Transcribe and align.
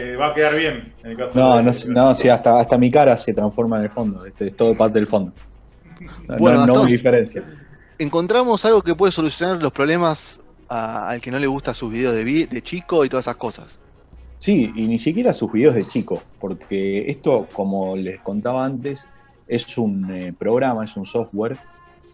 que 0.00 0.16
va 0.16 0.28
a 0.28 0.34
quedar 0.34 0.54
bien 0.56 0.92
en 1.04 1.10
el 1.10 1.16
caso 1.16 1.38
No, 1.38 1.56
de- 1.56 1.62
no, 1.62 1.72
no, 1.88 2.14
sí, 2.14 2.28
hasta, 2.28 2.58
hasta 2.58 2.78
mi 2.78 2.90
cara 2.90 3.16
se 3.16 3.34
transforma 3.34 3.78
en 3.78 3.84
el 3.84 3.90
fondo. 3.90 4.24
Este, 4.24 4.48
es 4.48 4.56
todo 4.56 4.74
parte 4.76 4.98
del 4.98 5.06
fondo. 5.06 5.32
No, 6.28 6.36
Bueno, 6.38 6.66
no, 6.66 6.84
hay 6.84 6.92
diferencia. 6.92 7.44
Encontramos 7.98 8.64
algo 8.64 8.82
que 8.82 8.94
puede 8.94 9.12
solucionar 9.12 9.62
los 9.62 9.72
problemas 9.72 10.40
a- 10.68 11.10
al 11.10 11.20
que 11.20 11.30
no 11.30 11.38
le 11.38 11.46
gusta 11.46 11.74
sus 11.74 11.92
videos 11.92 12.14
de, 12.14 12.24
vi- 12.24 12.46
de 12.46 12.62
chico 12.62 13.04
y 13.04 13.08
todas 13.08 13.24
esas 13.24 13.36
cosas. 13.36 13.80
Sí, 14.36 14.72
y 14.74 14.86
ni 14.86 14.98
siquiera 14.98 15.34
sus 15.34 15.52
videos 15.52 15.74
de 15.74 15.84
chico, 15.84 16.22
porque 16.40 17.10
esto, 17.10 17.46
como 17.52 17.94
les 17.96 18.20
contaba 18.20 18.64
antes, 18.64 19.06
es 19.46 19.76
un 19.76 20.10
eh, 20.10 20.32
programa, 20.32 20.84
es 20.84 20.96
un 20.96 21.04
software 21.04 21.58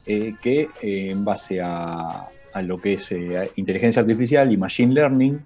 eh, 0.07 0.35
que 0.43 0.69
eh, 0.83 1.11
en 1.11 1.25
base 1.25 1.61
a, 1.61 2.27
a 2.53 2.63
lo 2.63 2.81
que 2.81 2.95
es 2.95 3.13
eh, 3.13 3.53
inteligencia 3.57 4.03
artificial 4.03 4.51
y 4.53 4.57
machine 4.57 4.93
learning, 4.93 5.41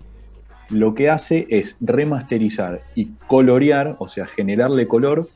lo 0.70 0.94
que 0.94 1.10
hace 1.10 1.46
es 1.50 1.76
remasterizar 1.80 2.82
y 2.94 3.06
colorear, 3.26 3.96
o 3.98 4.08
sea, 4.08 4.26
generarle 4.26 4.86
color 4.86 5.28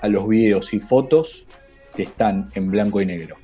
a 0.00 0.08
los 0.08 0.28
videos 0.28 0.72
y 0.72 0.80
fotos 0.80 1.46
que 1.96 2.04
están 2.04 2.50
en 2.54 2.70
blanco 2.70 3.00
y 3.00 3.06
negro. 3.06 3.36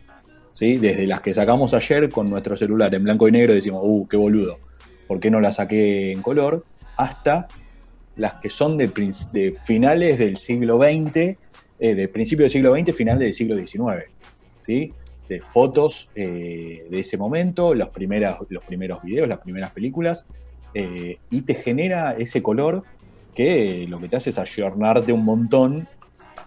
¿sí? 0.52 0.76
Desde 0.76 1.06
las 1.06 1.20
que 1.20 1.34
sacamos 1.34 1.74
ayer 1.74 2.08
con 2.08 2.30
nuestro 2.30 2.56
celular 2.56 2.94
en 2.94 3.02
blanco 3.02 3.28
y 3.28 3.32
negro 3.32 3.52
decimos, 3.52 3.82
uh, 3.84 4.06
qué 4.08 4.16
boludo, 4.16 4.58
¿por 5.08 5.20
qué 5.20 5.30
no 5.30 5.40
la 5.40 5.50
saqué 5.50 6.12
en 6.12 6.22
color? 6.22 6.64
Hasta 6.96 7.48
las 8.16 8.34
que 8.34 8.48
son 8.48 8.78
de, 8.78 9.54
finales 9.58 10.18
del 10.18 10.36
siglo 10.36 10.78
XX, 10.78 11.16
eh, 11.16 11.36
de 11.94 12.08
principio 12.08 12.44
del 12.44 12.50
siglo 12.50 12.74
XX, 12.76 12.94
finales 12.94 13.20
del 13.20 13.34
siglo 13.34 13.56
XIX. 13.56 14.04
¿sí? 14.60 14.92
De 15.28 15.40
fotos 15.40 16.10
eh, 16.14 16.86
de 16.88 17.00
ese 17.00 17.16
momento, 17.16 17.74
los, 17.74 17.88
los 18.48 18.64
primeros 18.64 19.02
videos, 19.02 19.28
las 19.28 19.40
primeras 19.40 19.72
películas, 19.72 20.26
eh, 20.74 21.18
y 21.30 21.42
te 21.42 21.54
genera 21.54 22.12
ese 22.18 22.42
color 22.42 22.82
que 23.34 23.86
lo 23.88 24.00
que 24.00 24.08
te 24.08 24.16
hace 24.16 24.30
es 24.30 24.38
ayornarte 24.38 25.12
un 25.12 25.24
montón, 25.24 25.88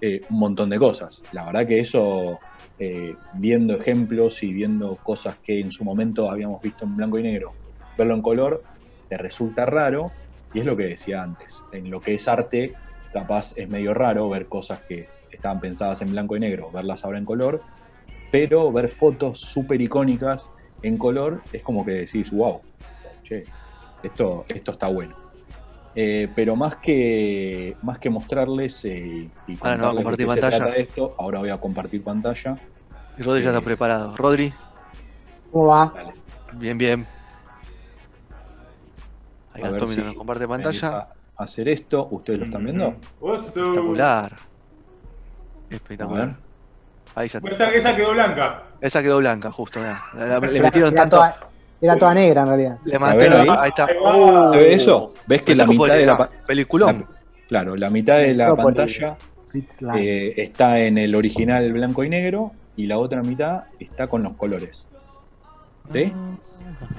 eh, 0.01 0.21
un 0.29 0.39
montón 0.39 0.69
de 0.69 0.77
cosas. 0.77 1.23
La 1.31 1.45
verdad 1.45 1.67
que 1.67 1.79
eso, 1.79 2.39
eh, 2.79 3.15
viendo 3.33 3.75
ejemplos 3.75 4.43
y 4.43 4.53
viendo 4.53 4.97
cosas 4.97 5.37
que 5.43 5.59
en 5.59 5.71
su 5.71 5.83
momento 5.83 6.29
habíamos 6.29 6.61
visto 6.61 6.85
en 6.85 6.95
blanco 6.95 7.19
y 7.19 7.23
negro, 7.23 7.53
verlo 7.97 8.13
en 8.13 8.21
color, 8.21 8.63
te 9.09 9.17
resulta 9.17 9.65
raro, 9.65 10.11
y 10.53 10.59
es 10.59 10.65
lo 10.65 10.77
que 10.77 10.85
decía 10.85 11.23
antes. 11.23 11.61
En 11.71 11.89
lo 11.89 11.99
que 11.99 12.15
es 12.15 12.27
arte, 12.27 12.73
capaz 13.13 13.57
es 13.57 13.67
medio 13.67 13.93
raro 13.93 14.29
ver 14.29 14.47
cosas 14.47 14.81
que 14.87 15.07
estaban 15.31 15.59
pensadas 15.59 16.01
en 16.01 16.11
blanco 16.11 16.35
y 16.35 16.39
negro, 16.39 16.71
verlas 16.71 17.03
ahora 17.03 17.17
en 17.17 17.25
color, 17.25 17.61
pero 18.31 18.71
ver 18.71 18.89
fotos 18.89 19.39
súper 19.39 19.81
icónicas 19.81 20.51
en 20.81 20.97
color 20.97 21.41
es 21.51 21.61
como 21.61 21.85
que 21.85 21.91
decís, 21.91 22.31
wow, 22.31 22.61
che, 23.23 23.45
esto, 24.03 24.45
esto 24.47 24.71
está 24.71 24.87
bueno. 24.87 25.15
Eh, 25.95 26.31
pero 26.35 26.55
más 26.55 26.75
que, 26.75 27.75
más 27.81 27.97
que 27.97 28.09
mostrarles 28.09 28.85
eh, 28.85 29.29
y 29.47 29.57
Ahora 29.61 29.77
no 29.77 29.83
va 29.85 29.89
a 29.91 29.95
compartir 29.95 30.27
qué 30.27 30.33
se 30.33 30.39
pantalla. 30.41 30.57
trata 30.57 30.75
esto, 30.75 31.15
ahora 31.17 31.39
voy 31.39 31.49
a 31.49 31.57
compartir 31.59 32.03
pantalla. 32.03 32.57
Y 33.17 33.23
Rodri 33.23 33.41
ya 33.41 33.49
Eh. 33.49 33.53
está 33.53 33.61
preparado. 33.65 34.15
Rodri, 34.15 34.53
¿Cómo 35.51 35.67
va? 35.67 35.91
Dale, 35.95 36.13
bien, 36.53 36.77
bien. 36.77 37.07
Ahí 39.53 39.63
Gastón 39.63 39.87
si 39.87 40.01
nos 40.01 40.13
comparte 40.15 40.47
pantalla. 40.47 41.07
hacer 41.37 41.67
esto. 41.69 42.07
¿Ustedes 42.11 42.39
lo 42.39 42.45
están 42.45 42.63
viendo? 42.63 42.95
Espectacular. 43.39 44.35
Espectacular. 45.69 46.35
Ahí 47.15 47.27
ya 47.27 47.41
Pues 47.41 47.53
Esa, 47.53 47.69
esa 47.73 47.95
quedó 47.95 48.11
blanca. 48.11 48.63
Esa 48.81 49.01
quedó 49.01 49.17
blanca, 49.17 49.51
justo. 49.51 49.79
mirá. 49.79 49.99
Le 50.41 50.61
metieron 50.61 50.93
tanto. 50.93 51.23
Era 51.81 51.95
toda 51.95 52.13
negra 52.13 52.41
en 52.41 52.47
realidad. 52.47 52.77
Le 52.85 52.95
A 52.95 52.99
ver, 52.99 53.17
metieron. 53.29 53.49
ahí. 53.49 53.57
Ahí 53.61 53.69
está. 53.69 53.87
¿Se 53.87 54.57
ve 54.57 54.73
eso? 54.73 55.13
¿Ves 55.27 55.41
que 55.43 55.55
la 55.55 55.65
mitad 55.67 55.93
de 55.95 56.05
la, 56.05 56.29
Peliculón. 56.47 56.99
la- 57.09 57.17
claro, 57.47 57.75
la 57.75 57.89
mitad 57.89 58.17
de 58.17 58.33
la 58.33 58.55
pantalla 58.55 59.17
eh, 59.97 60.33
está 60.37 60.79
en 60.79 60.97
el 60.97 61.15
original 61.15 61.71
blanco 61.73 62.03
y 62.03 62.09
negro 62.09 62.51
y 62.75 62.87
la 62.87 62.97
otra 62.97 63.21
mitad 63.21 63.63
está 63.79 64.07
con 64.07 64.23
los 64.23 64.33
colores. 64.33 64.87
¿Sí? 65.93 66.11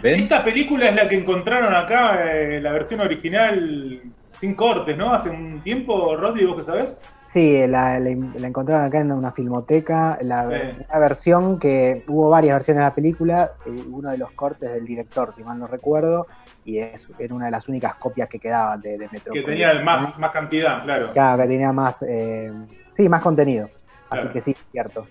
¿Ven? 0.03 0.21
Esta 0.22 0.43
película 0.44 0.88
es 0.88 0.97
la 0.97 1.09
que 1.09 1.17
encontraron 1.19 1.75
acá, 1.75 2.21
eh, 2.33 2.61
la 2.61 2.72
versión 2.72 3.00
original 3.00 4.00
sin 4.41 4.55
cortes, 4.55 4.97
¿no? 4.97 5.12
Hace 5.12 5.28
un 5.31 5.61
tiempo, 5.62 6.17
Rodri, 6.17 6.44
¿vos 6.47 6.56
que 6.56 6.65
sabés? 6.65 6.99
Sí, 7.31 7.66
la, 7.66 8.00
la- 8.00 8.11
la 8.39 8.47
encontraron 8.49 8.87
acá 8.87 9.00
en 9.00 9.12
una 9.12 9.33
filmoteca, 9.33 10.19
la, 10.22 10.49
Sí. 10.49 10.83
una 10.89 10.99
versión 10.99 11.59
que 11.59 12.03
hubo 12.09 12.31
varias 12.31 12.55
versiones 12.56 12.81
de 12.81 12.84
la 12.89 12.94
película, 12.94 13.53
eh, 13.66 13.83
uno 13.91 14.11
de 14.11 14.16
los 14.19 14.33
cortes 14.33 14.72
del 14.72 14.87
director, 14.87 15.34
si 15.34 15.44
mal 15.44 15.59
no 15.59 15.67
recuerdo, 15.67 16.27
y 16.65 16.78
es, 16.78 17.11
era 17.19 17.34
una 17.34 17.44
de 17.47 17.50
las 17.50 17.69
únicas 17.69 17.97
copias 17.97 18.28
que 18.31 18.38
quedaban 18.38 18.81
de, 18.81 18.93
de 18.97 19.09
Que 19.09 19.12
Metrópolis. 19.12 19.44
tenía 19.47 19.75
más, 19.83 20.19
más 20.19 20.31
cantidad, 20.31 20.83
claro. 20.84 21.12
Claro, 21.12 21.43
que 21.43 21.49
tenía 21.49 21.72
más, 21.72 22.03
eh, 22.09 22.50
sí, 22.94 23.09
más 23.09 23.21
contenido. 23.22 23.67
Así 24.11 24.21
Claro. 24.22 24.33
que 24.33 24.41
sí, 24.41 24.56
cierto. 24.72 25.06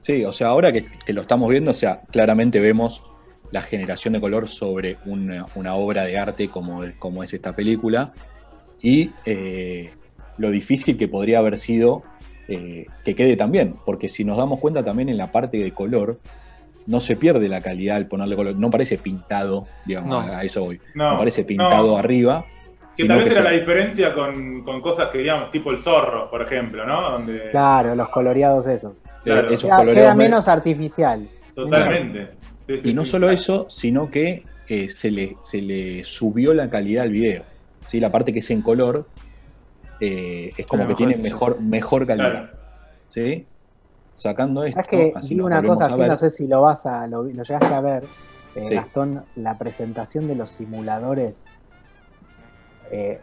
Sí, 0.00 0.24
o 0.24 0.32
sea, 0.32 0.48
ahora 0.48 0.72
que, 0.72 0.84
que 0.84 1.12
lo 1.12 1.20
estamos 1.22 1.48
viendo, 1.48 1.70
o 1.70 1.74
sea, 1.74 2.02
claramente 2.10 2.58
vemos 2.60 3.02
la 3.52 3.62
generación 3.62 4.14
de 4.14 4.20
color 4.20 4.48
sobre 4.48 4.98
una, 5.06 5.46
una 5.54 5.74
obra 5.74 6.02
de 6.02 6.18
arte 6.18 6.48
como, 6.50 6.82
como 6.98 7.22
es 7.22 7.32
esta 7.32 7.54
película 7.54 8.12
y 8.80 9.12
eh, 9.24 9.92
lo 10.38 10.50
difícil 10.50 10.96
que 10.96 11.08
podría 11.08 11.38
haber 11.40 11.58
sido 11.58 12.02
eh, 12.48 12.86
que 13.04 13.14
quede 13.14 13.36
también, 13.36 13.74
porque 13.84 14.08
si 14.08 14.24
nos 14.24 14.36
damos 14.38 14.60
cuenta 14.60 14.84
también 14.84 15.08
en 15.08 15.16
la 15.18 15.32
parte 15.32 15.56
de 15.58 15.72
color, 15.72 16.20
no 16.86 17.00
se 17.00 17.16
pierde 17.16 17.48
la 17.48 17.60
calidad 17.60 17.96
al 17.96 18.06
ponerle 18.06 18.36
color, 18.36 18.54
no 18.56 18.70
parece 18.70 18.96
pintado, 18.98 19.66
digamos, 19.84 20.10
No. 20.26 20.32
a 20.32 20.44
eso 20.44 20.64
voy, 20.64 20.80
No, 20.94 21.12
no 21.12 21.18
parece 21.18 21.44
pintado 21.44 21.88
no. 21.88 21.96
arriba. 21.96 22.44
Que 22.96 23.04
tal 23.04 23.18
vez 23.18 23.26
era 23.32 23.42
la 23.42 23.50
diferencia 23.50 24.14
con, 24.14 24.62
con 24.62 24.80
cosas 24.80 25.08
que, 25.08 25.18
digamos, 25.18 25.50
tipo 25.50 25.70
el 25.70 25.78
zorro, 25.78 26.30
por 26.30 26.40
ejemplo, 26.40 26.86
¿no? 26.86 27.10
Donde, 27.10 27.50
Claro, 27.50 27.94
los 27.94 28.08
coloreados 28.08 28.66
esos. 28.68 29.02
Claro. 29.24 29.50
eh, 29.50 29.54
esos 29.54 29.68
Queda, 29.84 30.14
menos 30.14 30.48
artificial. 30.48 31.28
Totalmente. 31.54 32.28
Sí, 32.68 32.78
sí, 32.80 32.88
Y 32.90 32.94
no 32.94 33.04
sí. 33.04 33.10
solo 33.10 33.28
eso, 33.30 33.66
sino 33.68 34.10
que 34.10 34.44
eh, 34.68 34.88
se, 34.88 35.10
le, 35.10 35.36
se 35.40 35.60
le 35.60 36.04
subió 36.04 36.54
la 36.54 36.70
calidad 36.70 37.02
al 37.02 37.10
video. 37.10 37.42
¿sí? 37.86 38.00
La 38.00 38.10
parte 38.10 38.32
que 38.32 38.38
es 38.38 38.50
en 38.50 38.62
color 38.62 39.06
eh, 40.00 40.52
es 40.56 40.66
como 40.66 40.84
Pero 40.84 40.96
que 40.96 41.04
tiene 41.04 41.16
mejor, 41.22 41.60
mejor 41.60 42.06
calidad. 42.06 42.30
Claro. 42.30 42.48
¿sí? 43.08 43.46
Sacando 44.10 44.64
esto, 44.64 44.80
Es 44.80 44.86
que 44.88 45.12
así 45.14 45.34
vi 45.34 45.40
una 45.40 45.62
cosa 45.62 45.86
así, 45.86 46.00
no 46.00 46.16
sé 46.16 46.30
si 46.30 46.46
lo 46.46 46.62
vas 46.62 46.86
a, 46.86 47.06
lo, 47.06 47.22
lo 47.24 47.42
llegaste 47.42 47.66
a 47.74 47.80
ver, 47.80 48.04
eh, 48.54 48.64
Sí. 48.64 48.74
Gastón, 48.74 49.24
la 49.36 49.58
presentación 49.58 50.26
de 50.26 50.34
los 50.34 50.50
simuladores 50.50 51.44
eh, 52.90 53.20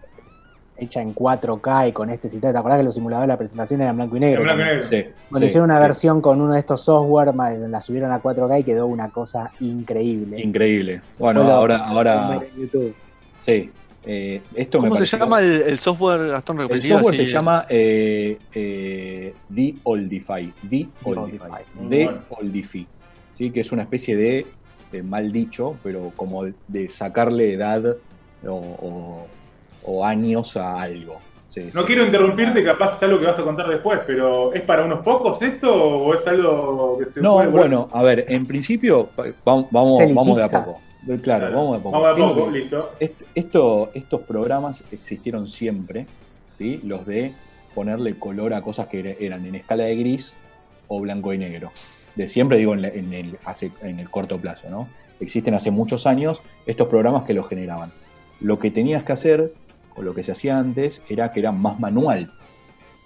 hecha 0.78 1.02
en 1.02 1.14
4K 1.16 1.90
y 1.90 1.92
con 1.94 2.10
este 2.10 2.30
citado. 2.30 2.54
¿Te 2.54 2.60
acordás 2.60 2.78
que 2.80 2.84
los 2.84 2.94
simuladores 2.96 3.28
de 3.28 3.34
la 3.34 3.38
presentación 3.38 3.82
eran 3.82 3.96
blanco 3.96 4.18
y 4.18 4.20
negro? 4.20 4.42
En 4.42 4.46
blanco 4.46 4.62
y 4.62 4.66
negro. 4.66 4.82
Sí, 4.82 5.04
Bueno, 5.32 5.44
sí, 5.44 5.46
hicieron 5.46 5.70
una 5.70 5.78
sí. 5.78 5.82
versión 5.82 6.22
con 6.22 6.42
uno 6.42 6.54
de 6.54 6.60
estos 6.60 6.82
software, 6.82 7.34
la 7.36 7.82
subieron 7.82 8.12
a 8.12 8.22
4K 8.22 8.60
y 8.60 8.64
quedó 8.64 8.88
una 8.88 9.10
cosa 9.10 9.52
increíble. 9.60 10.42
Increíble. 10.42 11.02
Bueno, 11.18 11.40
Después 11.42 11.58
ahora, 11.58 11.78
ahora 11.88 12.42
YouTube. 12.58 12.94
sí. 13.38 13.72
Eh, 14.06 14.42
esto 14.56 14.80
me 14.80 14.90
¿Cómo 14.90 14.96
se 14.96 15.00
pareció- 15.02 15.20
llama 15.20 15.40
el, 15.40 15.62
el 15.62 15.80
software, 15.80 16.28
Gastón? 16.28 16.60
El 16.62 16.82
software 16.82 17.16
se 17.16 17.26
llama 17.26 17.66
eh, 17.70 18.38
eh, 18.54 19.34
The 19.54 19.76
Oldify. 19.84 20.54
The 20.70 20.88
Oldify. 21.04 21.48
Oldify. 21.50 21.90
The. 21.90 22.10
Oldify. 22.30 22.88
¿sí? 23.32 23.52
Que 23.52 23.62
es 23.62 23.72
una 23.72 23.84
especie 23.84 24.16
de, 24.18 24.46
de 24.92 25.04
mal 25.04 25.32
dicho, 25.32 25.78
pero 25.84 26.12
como 26.16 26.44
de, 26.44 26.54
de 26.68 26.90
sacarle 26.90 27.54
edad 27.54 27.96
o, 28.46 28.52
o- 28.54 29.28
o 29.86 30.06
años 30.06 30.56
a 30.58 30.82
algo. 30.82 31.20
No 31.74 31.86
quiero 31.86 32.04
interrumpirte, 32.04 32.64
capaz 32.64 32.96
es 32.98 33.04
algo 33.04 33.20
que 33.20 33.28
vas 33.28 33.38
a 33.38 33.44
contar 33.44 33.68
después, 33.70 34.00
pero 34.08 34.52
¿es 34.54 34.62
para 34.64 34.84
unos 34.86 35.00
pocos 35.00 35.40
esto 35.42 35.72
o 35.72 36.14
es 36.16 36.26
algo 36.28 36.98
que 36.98 37.06
se 37.10 37.22
No, 37.22 37.36
puede- 37.36 37.48
bueno, 37.50 37.90
a 37.94 38.02
ver, 38.02 38.26
en 38.28 38.48
principio, 38.48 39.10
vamos, 39.46 39.68
vamos, 39.70 40.02
¿Es 40.02 40.16
vamos 40.16 40.36
de 40.36 40.44
a 40.44 40.50
poco. 40.50 40.82
Eh, 41.08 41.20
Claro, 41.22 41.48
vamos 41.56 41.80
a 41.80 41.84
poco. 41.84 41.92
Vamos 42.00 42.08
a 42.10 42.16
¿Qué 42.16 42.22
es 42.22 42.28
lo 42.28 42.36
poco, 42.36 42.52
listo. 42.52 42.92
Est- 43.00 43.22
esto- 43.36 43.92
estos 43.94 44.22
programas 44.22 44.84
existieron 44.92 45.48
siempre, 45.48 46.06
¿sí? 46.54 46.80
Los 46.84 47.06
de 47.06 47.34
ponerle 47.76 48.18
color 48.18 48.54
a 48.54 48.62
cosas 48.62 48.88
que 48.88 49.00
era- 49.00 49.12
eran 49.20 49.46
en 49.46 49.56
escala 49.56 49.84
de 49.86 49.96
gris 49.96 50.36
o 50.88 51.00
blanco 51.02 51.34
y 51.34 51.38
negro. 51.38 51.72
De 52.16 52.30
siempre, 52.30 52.58
digo, 52.58 52.74
en, 52.74 52.84
la- 52.84 52.90
en 52.90 53.14
el, 53.14 53.38
hace- 53.46 53.72
en 53.82 54.00
el 54.00 54.10
corto 54.10 54.40
plazo, 54.40 54.70
¿no? 54.70 54.88
Existen 55.20 55.54
hace 55.56 55.72
muchos 55.72 56.06
años 56.06 56.42
estos 56.66 56.88
programas 56.88 57.24
que 57.24 57.34
los 57.34 57.48
generaban. 57.48 57.92
Lo 58.40 58.60
que 58.60 58.72
tenías 58.72 59.04
que 59.04 59.14
hacer, 59.14 59.54
o 59.96 60.02
lo 60.02 60.14
que 60.14 60.24
se 60.24 60.32
hacía 60.34 60.58
antes, 60.58 61.02
era 61.10 61.32
que 61.32 61.40
era 61.40 61.52
más 61.52 61.80
manual 61.80 62.32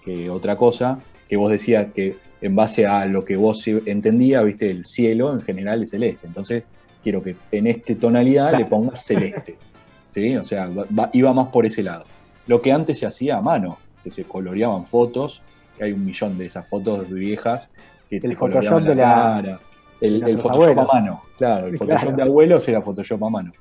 que 0.04 0.30
otra 0.30 0.58
cosa, 0.58 1.00
que 1.30 1.36
vos 1.38 1.50
decías 1.52 1.88
que 1.94 2.16
en 2.42 2.56
base 2.56 2.86
a 2.86 3.06
lo 3.06 3.26
que 3.26 3.36
vos 3.36 3.66
entendías, 3.68 4.44
viste, 4.46 4.70
el 4.70 4.86
cielo 4.86 5.34
en 5.34 5.42
general 5.42 5.84
es 5.84 5.90
celeste. 5.92 6.28
Entonces, 6.28 6.64
quiero 7.04 7.22
que 7.24 7.36
en 7.52 7.68
esta 7.68 7.96
tonalidad 7.96 8.58
le 8.58 8.66
pongas 8.66 9.04
celeste. 9.06 9.58
¿Sí? 10.10 10.36
O 10.38 10.44
sea, 10.44 10.68
va- 10.68 11.10
iba 11.14 11.34
más 11.34 11.48
por 11.48 11.66
ese 11.66 11.84
lado. 11.84 12.06
Lo 12.48 12.62
que 12.62 12.72
antes 12.72 13.00
se 13.00 13.06
hacía 13.06 13.38
a 13.38 13.42
mano, 13.42 13.78
que 14.04 14.12
se 14.12 14.24
coloreaban 14.24 14.86
fotos, 14.86 15.42
que 15.78 15.84
hay 15.84 15.92
un 15.92 16.06
millón 16.06 16.38
de 16.38 16.46
esas 16.46 16.68
fotos 16.68 17.10
viejas 17.10 17.72
que 18.10 18.20
te 18.22 18.34
Photoshop 18.34 18.82
de 18.84 18.96
la- 18.96 19.04
cara. 19.44 19.60
El, 20.00 20.24
el 20.24 20.38
Photoshop 20.38 20.52
abuelos. 20.70 20.78
a 20.90 20.94
mano, 20.94 21.24
claro, 21.38 21.68
el 21.68 21.78
Photoshop 21.78 22.02
Claro. 22.02 22.16
de 22.18 22.24
abuelos 22.24 22.68
era 22.70 22.82
Photoshop 22.82 23.24
a 23.26 23.30
mano. 23.30 23.52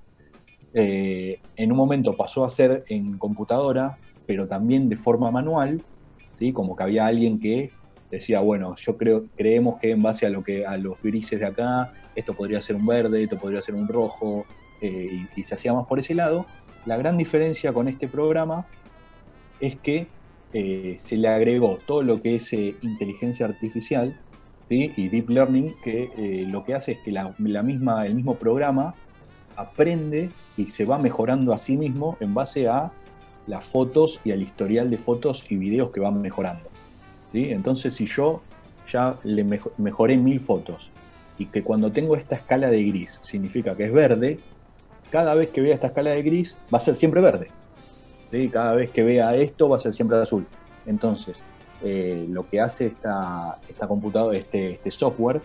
Eh, 0.74 1.40
en 1.56 1.72
un 1.72 1.76
momento 1.78 2.16
pasó 2.16 2.44
a 2.44 2.50
ser 2.50 2.84
en 2.88 3.16
computadora, 3.18 3.96
pero 4.26 4.46
también 4.46 4.88
de 4.88 4.96
forma 4.96 5.30
manual, 5.30 5.82
¿sí? 6.32 6.52
como 6.52 6.76
que 6.76 6.82
había 6.82 7.06
alguien 7.06 7.40
que 7.40 7.70
decía, 8.10 8.40
bueno, 8.40 8.76
yo 8.76 8.96
creo, 8.96 9.24
creemos 9.36 9.80
que 9.80 9.90
en 9.92 10.02
base 10.02 10.26
a 10.26 10.30
lo 10.30 10.44
que 10.44 10.66
a 10.66 10.76
los 10.76 11.00
grises 11.02 11.40
de 11.40 11.46
acá, 11.46 11.92
esto 12.16 12.34
podría 12.34 12.60
ser 12.60 12.74
un 12.76 12.86
verde, 12.86 13.22
esto 13.22 13.38
podría 13.38 13.60
ser 13.62 13.74
un 13.74 13.86
rojo, 13.86 14.44
eh, 14.80 15.26
y, 15.36 15.40
y 15.40 15.44
se 15.44 15.54
hacía 15.54 15.72
más 15.72 15.86
por 15.86 15.98
ese 15.98 16.14
lado. 16.14 16.46
La 16.84 16.96
gran 16.96 17.16
diferencia 17.16 17.72
con 17.72 17.86
este 17.88 18.08
programa 18.08 18.66
es 19.60 19.76
que 19.76 20.08
eh, 20.52 20.96
se 20.98 21.16
le 21.16 21.28
agregó 21.28 21.78
todo 21.86 22.02
lo 22.02 22.20
que 22.22 22.36
es 22.36 22.52
eh, 22.52 22.76
inteligencia 22.82 23.46
artificial 23.46 24.18
¿sí? 24.64 24.92
y 24.96 25.08
deep 25.08 25.28
learning, 25.30 25.74
que 25.82 26.46
lo 26.48 26.64
que 26.64 26.74
hace 26.74 26.92
es 26.92 26.98
que 26.98 27.12
la, 27.12 27.34
misma, 27.38 28.06
el 28.06 28.14
mismo 28.14 28.36
programa 28.36 28.94
aprende 29.56 30.30
y 30.56 30.66
se 30.66 30.84
va 30.84 30.98
mejorando 30.98 31.52
a 31.52 31.58
sí 31.58 31.76
mismo 31.76 32.16
en 32.20 32.34
base 32.34 32.68
a 32.68 32.92
las 33.46 33.64
fotos 33.64 34.20
y 34.24 34.32
al 34.32 34.42
historial 34.42 34.90
de 34.90 34.98
fotos 34.98 35.44
y 35.50 35.56
videos 35.56 35.90
que 35.90 36.00
van 36.00 36.20
mejorando. 36.20 36.68
¿sí? 37.30 37.50
Entonces, 37.50 37.94
si 37.94 38.06
yo 38.06 38.42
ya 38.90 39.16
le 39.24 39.44
mejo- 39.44 39.72
mejoré 39.78 40.16
mil 40.16 40.40
fotos 40.40 40.90
y 41.38 41.46
que 41.46 41.62
cuando 41.62 41.92
tengo 41.92 42.16
esta 42.16 42.36
escala 42.36 42.70
de 42.70 42.82
gris 42.84 43.18
significa 43.22 43.76
que 43.76 43.84
es 43.84 43.92
verde, 43.92 44.40
cada 45.10 45.34
vez 45.34 45.50
que 45.50 45.60
vea 45.60 45.74
esta 45.74 45.88
escala 45.88 46.10
de 46.10 46.22
gris 46.22 46.58
va 46.72 46.78
a 46.78 46.80
ser 46.80 46.96
siempre 46.96 47.20
verde. 47.20 47.48
¿sí? 48.30 48.48
Cada 48.48 48.74
vez 48.74 48.90
que 48.90 49.02
vea 49.02 49.36
esto 49.36 49.68
va 49.68 49.76
a 49.76 49.80
ser 49.80 49.92
siempre 49.92 50.16
azul. 50.18 50.46
Entonces, 50.86 51.44
eh, 51.82 52.26
lo 52.28 52.48
que 52.48 52.60
hace 52.60 52.86
esta, 52.86 53.58
computadora, 53.86 54.36
este, 54.36 54.72
este 54.72 54.90
software, 54.90 55.40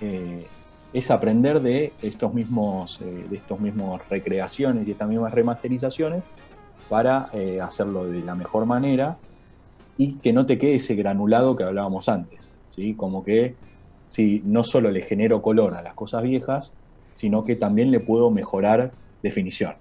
eh, 0.00 0.46
es 0.92 1.10
aprender 1.10 1.60
de 1.60 1.92
estos 2.02 2.32
mismos, 2.32 3.00
eh, 3.02 3.26
de 3.28 3.36
estos 3.36 3.60
mismos 3.60 4.00
recreaciones 4.08 4.88
y 4.88 4.92
estas 4.92 5.08
mismas 5.08 5.32
remasterizaciones 5.32 6.24
para 6.88 7.30
hacerlo 7.62 8.06
de 8.06 8.20
la 8.22 8.34
mejor 8.34 8.64
manera 8.64 9.18
y 9.98 10.14
que 10.14 10.32
no 10.32 10.46
te 10.46 10.56
quede 10.56 10.76
ese 10.76 10.94
granulado 10.94 11.54
que 11.54 11.64
hablábamos 11.64 12.08
antes. 12.08 12.50
¿sí? 12.70 12.94
Como 12.94 13.22
que 13.22 13.56
si 14.08 14.42
no 14.44 14.64
solo 14.64 14.90
le 14.90 15.02
genero 15.02 15.40
color 15.42 15.74
a 15.74 15.82
las 15.82 15.94
cosas 15.94 16.22
viejas, 16.22 16.72
sino 17.12 17.44
que 17.44 17.54
también 17.56 17.90
le 17.90 18.00
puedo 18.00 18.30
mejorar 18.30 18.90
definición. 19.22 19.74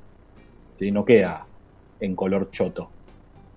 ¿sí? 0.76 0.92
No 0.92 1.06
queda 1.06 1.46
en 2.00 2.16
color 2.16 2.52
choto, 2.52 2.90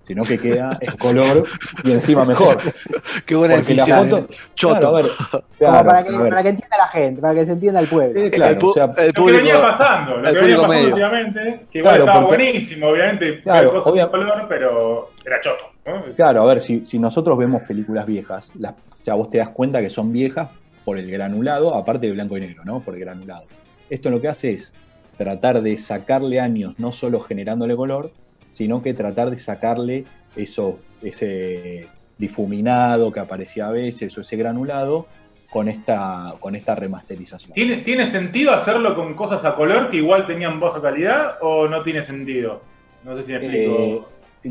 sino 0.01 0.23
que 0.23 0.39
queda 0.39 0.77
en 0.81 0.97
color 0.97 1.43
y 1.83 1.91
encima 1.91 2.25
mejor. 2.25 2.57
Qué 3.25 3.35
buena 3.35 3.55
Porque 3.57 3.75
la 3.75 3.85
foto. 3.85 4.27
Choto. 4.55 4.79
Claro, 4.79 4.87
a 4.87 5.01
ver, 5.01 5.05
Como 5.59 5.83
para, 5.85 6.03
que, 6.03 6.11
para 6.11 6.43
que 6.43 6.49
entienda 6.49 6.77
la 6.77 6.87
gente, 6.87 7.21
para 7.21 7.35
que 7.35 7.45
se 7.45 7.51
entienda 7.51 7.79
el 7.81 7.87
pueblo. 7.87 8.19
Eh, 8.19 8.31
claro, 8.31 8.51
el, 8.53 8.59
pu- 8.59 8.69
o 8.69 8.73
sea, 8.73 8.85
el 8.97 9.11
Lo 9.15 9.25
que 9.25 9.31
venía 9.31 9.61
pasando, 9.61 10.17
lo 10.17 10.27
el 10.27 10.33
que 10.33 10.39
venía 10.41 10.55
pasando 10.57 10.73
medio. 10.75 10.87
últimamente, 10.89 11.65
que 11.71 11.77
igual 11.79 11.95
Claro, 11.95 12.05
estaba 12.11 12.25
porque- 12.27 12.43
buenísimo, 12.43 12.87
obviamente, 12.87 13.43
cosas 13.43 13.85
obvia- 13.85 14.05
de 14.05 14.11
color, 14.11 14.45
pero 14.49 15.09
era 15.25 15.39
choto. 15.41 15.65
¿no? 15.85 16.03
Claro, 16.15 16.41
a 16.41 16.45
ver, 16.45 16.61
si, 16.61 16.85
si 16.85 16.97
nosotros 16.97 17.37
vemos 17.37 17.61
películas 17.63 18.05
viejas, 18.05 18.55
las- 18.55 18.73
o 18.73 19.01
sea, 19.03 19.13
vos 19.15 19.29
te 19.29 19.37
das 19.39 19.49
cuenta 19.49 19.81
que 19.81 19.89
son 19.89 20.11
viejas 20.11 20.49
por 20.83 20.97
el 20.97 21.09
granulado, 21.09 21.75
aparte 21.75 22.07
de 22.07 22.13
blanco 22.13 22.37
y 22.37 22.41
negro, 22.41 22.63
¿no? 22.65 22.81
Por 22.81 22.95
el 22.95 23.01
granulado. 23.01 23.45
Esto 23.89 24.09
lo 24.09 24.21
que 24.21 24.27
hace 24.27 24.53
es 24.53 24.73
tratar 25.17 25.61
de 25.61 25.77
sacarle 25.77 26.39
años, 26.39 26.75
no 26.77 26.91
solo 26.91 27.19
generándole 27.19 27.75
color, 27.75 28.11
sino 28.51 28.81
que 28.81 28.93
tratar 28.93 29.29
de 29.29 29.37
sacarle 29.37 30.05
eso, 30.35 30.79
ese 31.01 31.87
difuminado 32.17 33.11
que 33.11 33.19
aparecía 33.19 33.67
a 33.67 33.71
veces, 33.71 34.17
o 34.17 34.21
ese 34.21 34.35
granulado, 34.37 35.07
con 35.51 35.67
esta, 35.67 36.35
con 36.39 36.55
esta 36.55 36.75
remasterización. 36.75 37.53
¿Tiene, 37.53 37.77
¿Tiene 37.77 38.07
sentido 38.07 38.53
hacerlo 38.53 38.95
con 38.95 39.13
cosas 39.15 39.43
a 39.43 39.55
color 39.55 39.89
que 39.89 39.97
igual 39.97 40.25
tenían 40.25 40.59
baja 40.59 40.81
calidad 40.81 41.35
o 41.41 41.67
no 41.67 41.83
tiene 41.83 42.03
sentido? 42.03 42.61
No 43.03 43.17
sé 43.17 43.23
si 43.23 43.31
me 43.33 43.37
explico. 43.37 43.77
Eh, 43.77 44.01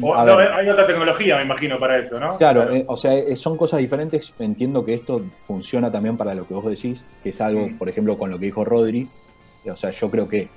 O- 0.00 0.14
a 0.14 0.24
no, 0.24 0.36
ver. 0.36 0.52
hay 0.52 0.68
otra 0.68 0.86
tecnología, 0.86 1.36
me 1.36 1.42
imagino, 1.42 1.78
para 1.78 1.98
eso, 1.98 2.20
¿no? 2.20 2.36
Claro, 2.38 2.72
eh, 2.72 2.84
o 2.86 2.96
sea, 2.96 3.12
eh, 3.14 3.34
son 3.36 3.56
cosas 3.56 3.80
diferentes. 3.80 4.32
Entiendo 4.38 4.84
que 4.84 4.94
esto 4.94 5.22
funciona 5.42 5.90
también 5.90 6.16
para 6.16 6.34
lo 6.34 6.46
que 6.46 6.54
vos 6.54 6.64
decís, 6.66 7.04
que 7.22 7.30
es 7.30 7.40
algo, 7.40 7.68
Mm. 7.68 7.78
por 7.78 7.88
ejemplo, 7.88 8.16
con 8.16 8.30
lo 8.30 8.38
que 8.38 8.46
dijo 8.46 8.64
Rodri. 8.64 9.08
O 9.68 9.76
sea, 9.76 9.90
yo 9.90 10.10
creo 10.10 10.28
que 10.28 10.48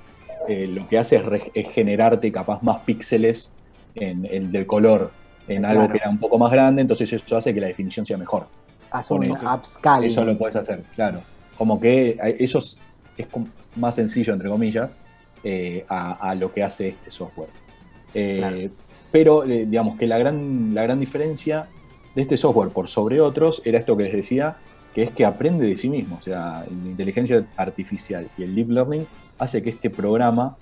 eh, 0.48 0.66
lo 0.68 0.86
que 0.86 0.98
hace 0.98 1.22
es, 1.54 1.70
generarte 1.72 2.30
capaz 2.30 2.62
más 2.62 2.80
píxeles 2.80 3.52
en, 3.94 4.26
en- 4.26 4.52
del 4.52 4.66
color 4.66 5.10
en 5.48 5.64
algo 5.64 5.88
que 5.88 5.96
era 5.98 6.10
un 6.10 6.18
poco 6.18 6.38
más 6.38 6.50
grande, 6.52 6.82
entonces 6.82 7.10
eso 7.12 7.36
hace 7.36 7.52
que 7.54 7.60
la 7.60 7.66
definición 7.68 8.04
sea 8.06 8.16
mejor. 8.18 8.46
Haz 8.90 9.10
un 9.10 9.30
upscaling. 9.30 10.10
Eso 10.10 10.24
lo 10.24 10.36
puedes 10.38 10.54
hacer, 10.56 10.82
claro. 10.94 11.22
Como 11.56 11.80
que 11.80 12.18
eso 12.38 12.58
es, 12.58 12.78
más 13.76 13.94
sencillo, 13.94 14.32
entre 14.34 14.48
comillas, 14.48 14.94
eh, 15.42 15.84
a, 15.88 16.30
a 16.30 16.34
lo 16.34 16.52
que 16.52 16.62
hace 16.62 16.88
este 16.88 17.10
software. 17.10 17.48
Eh, 18.14 18.36
Claro. 18.38 18.56
Pero, 19.14 19.44
eh, 19.44 19.64
digamos 19.64 19.96
que 19.96 20.08
la 20.08 20.18
gran, 20.18 20.74
la 20.74 20.82
gran 20.82 20.98
diferencia 20.98 21.68
de 22.16 22.22
este 22.22 22.36
software 22.36 22.70
por 22.70 22.88
sobre 22.88 23.20
otros 23.20 23.62
era 23.64 23.78
esto 23.78 23.96
que 23.96 24.02
les 24.02 24.12
decía, 24.12 24.56
que 24.92 25.04
es 25.04 25.12
que 25.12 25.24
aprende 25.24 25.68
de 25.68 25.76
sí 25.76 25.88
mismo. 25.88 26.16
O 26.20 26.22
sea, 26.22 26.64
la 26.68 26.88
inteligencia 26.90 27.46
artificial 27.56 28.28
y 28.36 28.42
el 28.42 28.56
deep 28.56 28.70
learning 28.70 29.06
hace 29.38 29.62
que 29.62 29.70
este 29.70 29.88
programa 29.88 30.56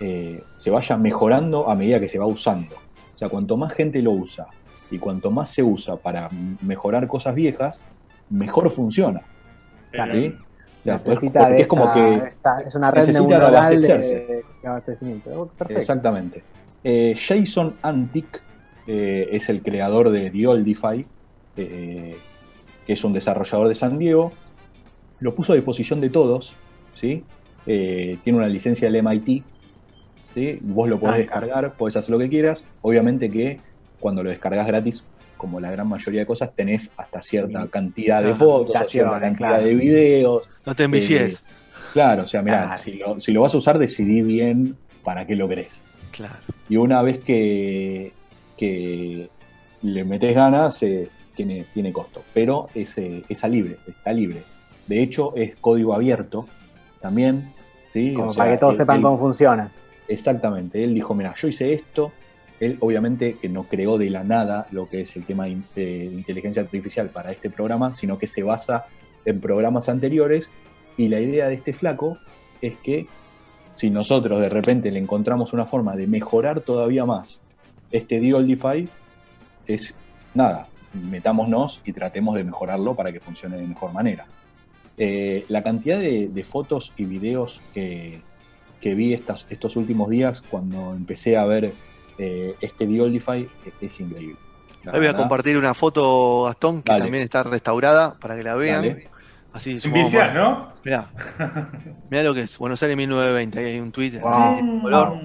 eh, 0.00 0.42
se 0.56 0.70
vaya 0.70 0.96
mejorando 0.96 1.68
a 1.68 1.74
medida 1.74 2.00
que 2.00 2.08
se 2.08 2.18
va 2.18 2.24
usando. 2.24 2.76
O 2.76 3.18
sea, 3.18 3.28
cuanto 3.28 3.58
más 3.58 3.74
gente 3.74 4.00
lo 4.00 4.12
usa 4.12 4.46
y 4.90 4.96
cuanto 4.98 5.30
más 5.30 5.50
se 5.50 5.62
usa 5.62 5.96
para 5.96 6.30
mejorar 6.62 7.06
cosas 7.08 7.34
viejas, 7.34 7.84
mejor 8.30 8.70
funciona. 8.70 9.20
Claro. 9.92 10.14
¿sí? 10.14 10.34
O 10.80 10.82
sea, 10.82 10.94
Necesita 10.96 11.40
porque 11.40 11.54
de 11.56 11.60
es 11.60 11.68
como 11.68 11.92
que 11.92 12.14
esta- 12.26 12.60
es 12.62 12.74
una 12.74 12.90
red 12.90 13.06
necesita 13.06 13.28
neuronal 13.38 13.52
de, 13.82 13.92
abastecerse. 13.92 14.44
de 14.62 14.68
abastecimiento. 14.68 15.30
Oh, 15.42 15.46
Perfecto. 15.48 15.78
Exactamente. 15.80 16.42
Eh, 16.90 17.14
Jason 17.18 17.76
Antic 17.82 18.40
eh, 18.86 19.28
es 19.30 19.50
el 19.50 19.60
creador 19.62 20.08
de 20.08 20.30
The 20.30 20.46
Oldify, 20.46 21.04
eh, 21.58 22.16
que 22.86 22.92
es 22.94 23.04
un 23.04 23.12
desarrollador 23.12 23.68
de 23.68 23.74
San 23.74 23.98
Diego. 23.98 24.32
Lo 25.20 25.34
puso 25.34 25.52
a 25.52 25.56
disposición 25.56 26.00
de 26.00 26.08
todos, 26.08 26.56
¿sí? 26.94 27.24
Eh, 27.66 28.16
tiene 28.24 28.38
una 28.38 28.48
licencia 28.48 28.90
del 28.90 29.02
MIT, 29.04 29.42
¿sí? 30.32 30.58
Vos 30.62 30.88
lo 30.88 30.98
podés 30.98 31.16
Ah, 31.16 31.18
descargar, 31.18 31.74
podés 31.74 31.96
hacer 31.98 32.10
lo 32.10 32.18
que 32.18 32.30
quieras. 32.30 32.64
Obviamente 32.80 33.30
que 33.30 33.60
cuando 34.00 34.22
lo 34.22 34.30
descargas 34.30 34.66
gratis, 34.66 35.04
como 35.36 35.60
la 35.60 35.70
gran 35.70 35.86
mayoría 35.90 36.20
de 36.20 36.26
cosas, 36.26 36.54
tenés 36.56 36.90
hasta 36.96 37.20
cierta 37.20 37.64
Sí. 37.64 37.68
cantidad 37.68 38.22
de 38.22 38.30
Ah, 38.30 38.34
fotos, 38.34 38.80
o 38.80 38.84
cierta 38.86 39.20
cantidad 39.20 39.48
claro. 39.50 39.64
de 39.64 39.74
videos. 39.74 40.48
No 40.64 40.74
te 40.74 40.84
envicies. 40.84 41.44
Claro, 41.92 42.22
o 42.22 42.26
sea, 42.26 42.40
mirá, 42.40 42.64
Claro. 42.64 42.82
si, 42.82 42.92
lo, 42.94 43.20
si 43.20 43.32
lo 43.32 43.42
vas 43.42 43.54
a 43.54 43.58
usar, 43.58 43.78
decidí 43.78 44.22
bien 44.22 44.74
para 45.04 45.26
qué 45.26 45.36
lo 45.36 45.46
querés. 45.50 45.84
Claro. 46.12 46.36
Y 46.68 46.76
una 46.76 47.02
vez 47.02 47.18
que, 47.18 48.12
que 48.56 49.28
le 49.82 50.04
metes 50.04 50.34
ganas, 50.34 50.82
eh, 50.82 51.08
tiene, 51.34 51.66
tiene 51.72 51.92
costo. 51.92 52.22
Pero 52.34 52.68
es, 52.74 52.96
eh, 52.98 53.22
libre, 53.48 53.78
está 53.86 54.12
libre. 54.12 54.42
De 54.86 55.02
hecho, 55.02 55.34
es 55.36 55.56
código 55.56 55.94
abierto 55.94 56.46
también. 57.00 57.52
¿sí? 57.88 58.12
Como 58.12 58.26
O 58.26 58.30
sea, 58.30 58.44
para 58.44 58.52
que 58.52 58.58
todos 58.58 58.72
él- 58.72 58.78
sepan 58.78 58.96
él- 58.98 59.02
cómo 59.02 59.18
funciona. 59.18 59.70
Exactamente. 60.08 60.82
Él 60.82 60.94
dijo, 60.94 61.14
mira, 61.14 61.34
yo 61.36 61.48
hice 61.48 61.72
esto. 61.72 62.12
Él 62.60 62.76
obviamente 62.80 63.34
que 63.40 63.48
no 63.48 63.64
creó 63.64 63.98
de 63.98 64.10
la 64.10 64.24
nada 64.24 64.66
lo 64.72 64.88
que 64.88 65.02
es 65.02 65.14
el 65.16 65.24
tema 65.24 65.44
de 65.44 66.04
inteligencia 66.06 66.60
artificial 66.62 67.08
para 67.10 67.30
este 67.30 67.50
programa, 67.50 67.94
sino 67.94 68.18
que 68.18 68.26
se 68.26 68.42
basa 68.42 68.86
en 69.24 69.40
programas 69.40 69.88
anteriores. 69.88 70.50
Y 70.96 71.08
la 71.08 71.20
idea 71.20 71.46
de 71.48 71.54
este 71.54 71.72
flaco 71.72 72.18
es 72.60 72.74
que 72.76 73.06
si 73.78 73.90
nosotros 73.90 74.40
de 74.40 74.48
repente 74.48 74.90
le 74.90 74.98
encontramos 74.98 75.52
una 75.52 75.64
forma 75.64 75.94
de 75.94 76.08
mejorar 76.08 76.62
todavía 76.62 77.06
más 77.06 77.40
este 77.92 78.18
Deoldify, 78.18 78.88
es 79.66 79.94
nada, 80.34 80.66
metámonos 80.92 81.80
y 81.84 81.92
tratemos 81.92 82.34
de 82.34 82.42
mejorarlo 82.42 82.96
para 82.96 83.12
que 83.12 83.20
funcione 83.20 83.56
de 83.56 83.66
mejor 83.66 83.92
manera. 83.92 84.26
Eh, 84.96 85.44
la 85.48 85.62
cantidad 85.62 85.96
de, 85.96 86.28
de 86.28 86.44
fotos 86.44 86.92
y 86.96 87.04
videos 87.04 87.62
que, 87.72 88.20
que 88.80 88.94
vi 88.94 89.14
estas, 89.14 89.46
estos 89.48 89.76
últimos 89.76 90.08
días 90.08 90.42
cuando 90.42 90.92
empecé 90.92 91.36
a 91.36 91.44
ver 91.44 91.72
eh, 92.18 92.56
este 92.60 92.84
Diolify 92.84 93.48
es 93.80 94.00
increíble. 94.00 94.38
Ahí 94.86 94.98
voy 94.98 95.06
a 95.06 95.16
compartir 95.16 95.56
una 95.56 95.72
foto, 95.74 96.44
Gastón, 96.44 96.82
que 96.82 96.90
Dale. 96.90 97.04
también 97.04 97.22
está 97.22 97.44
restaurada 97.44 98.14
para 98.18 98.34
que 98.36 98.42
la 98.42 98.56
vean. 98.56 98.82
Dale. 98.82 99.08
Así 99.52 99.78
Enviciás, 99.82 100.34
¿no? 100.34 100.72
Mirá. 100.84 101.08
Mirá 102.10 102.22
lo 102.22 102.34
que 102.34 102.42
es. 102.42 102.58
Buenos 102.58 102.82
Aires 102.82 102.96
1920. 102.96 103.58
Ahí 103.58 103.64
hay 103.66 103.80
un 103.80 103.92
tweet. 103.92 104.20
Wow. 104.20 104.54
tiene 104.54 104.82
color. 104.82 105.18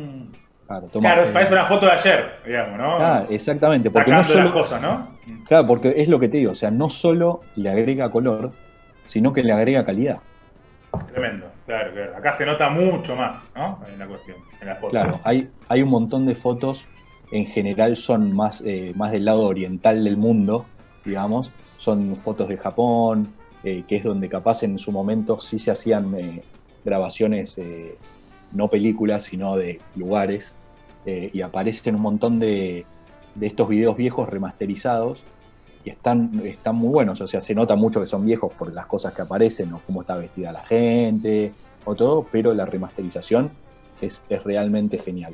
Claro, 0.67 0.87
toma, 0.87 1.13
Claro, 1.13 1.27
eh, 1.27 1.31
parece 1.33 1.53
una 1.53 1.65
foto 1.65 1.85
de 1.85 1.91
ayer, 1.91 2.39
digamos, 2.45 2.77
¿no? 2.79 2.97
claro, 2.97 3.27
exactamente, 3.29 3.91
porque 3.91 4.11
no 4.11 4.23
solo, 4.23 4.45
las 4.45 4.53
cosas, 4.53 4.81
¿no? 4.81 5.17
claro, 5.45 5.67
porque 5.67 5.93
es 5.97 6.07
lo 6.07 6.19
que 6.19 6.29
te 6.29 6.37
digo, 6.37 6.53
o 6.53 6.55
sea, 6.55 6.71
no 6.71 6.89
solo 6.89 7.41
le 7.55 7.69
agrega 7.69 8.09
color, 8.09 8.53
sino 9.05 9.33
que 9.33 9.43
le 9.43 9.51
agrega 9.51 9.85
calidad. 9.85 10.19
Tremendo, 11.11 11.47
claro, 11.65 11.91
claro. 11.91 12.15
Acá 12.15 12.31
se 12.31 12.45
nota 12.45 12.69
mucho 12.69 13.15
más, 13.15 13.51
¿no? 13.55 13.81
En 13.91 13.99
la 13.99 14.07
cuestión, 14.07 14.37
en 14.61 14.67
la 14.67 14.75
foto. 14.75 14.91
Claro, 14.91 15.19
hay, 15.25 15.49
hay 15.67 15.81
un 15.81 15.89
montón 15.89 16.25
de 16.25 16.33
fotos, 16.33 16.87
en 17.31 17.45
general 17.45 17.97
son 17.97 18.33
más, 18.33 18.63
eh, 18.65 18.93
más 18.95 19.11
del 19.11 19.25
lado 19.25 19.41
oriental 19.41 20.03
del 20.03 20.15
mundo, 20.15 20.65
digamos, 21.03 21.51
son 21.77 22.15
fotos 22.15 22.47
de 22.47 22.57
Japón, 22.57 23.33
eh, 23.63 23.83
que 23.87 23.95
es 23.97 24.03
donde 24.03 24.29
capaz 24.29 24.63
en 24.63 24.77
su 24.79 24.91
momento 24.91 25.39
sí 25.39 25.59
se 25.59 25.71
hacían 25.71 26.13
eh, 26.15 26.43
grabaciones, 26.83 27.57
eh, 27.57 27.95
no 28.51 28.67
películas, 28.67 29.23
sino 29.23 29.55
de 29.57 29.79
lugares, 29.95 30.55
y 31.05 31.41
aparecen 31.41 31.95
un 31.95 32.01
montón 32.01 32.39
de, 32.39 32.85
de 33.35 33.47
estos 33.47 33.67
videos 33.67 33.97
viejos 33.97 34.29
remasterizados, 34.29 35.23
y 35.83 35.89
están, 35.89 36.41
están 36.45 36.75
muy 36.77 36.89
buenos, 36.89 37.19
o 37.19 37.27
sea, 37.27 37.41
se 37.41 37.53
nota 37.53 37.75
mucho 37.75 37.99
que 37.99 38.07
son 38.07 38.23
viejos 38.23 38.53
por 38.53 38.71
las 38.73 38.85
cosas 38.85 39.13
que 39.13 39.21
aparecen, 39.21 39.73
o 39.73 39.81
cómo 39.85 40.01
está 40.01 40.15
vestida 40.15 40.53
la 40.53 40.65
gente, 40.65 41.51
o 41.83 41.93
todo, 41.93 42.25
pero 42.31 42.53
la 42.53 42.65
remasterización 42.65 43.51
es, 43.99 44.21
es 44.29 44.41
realmente 44.45 44.97
genial. 44.97 45.33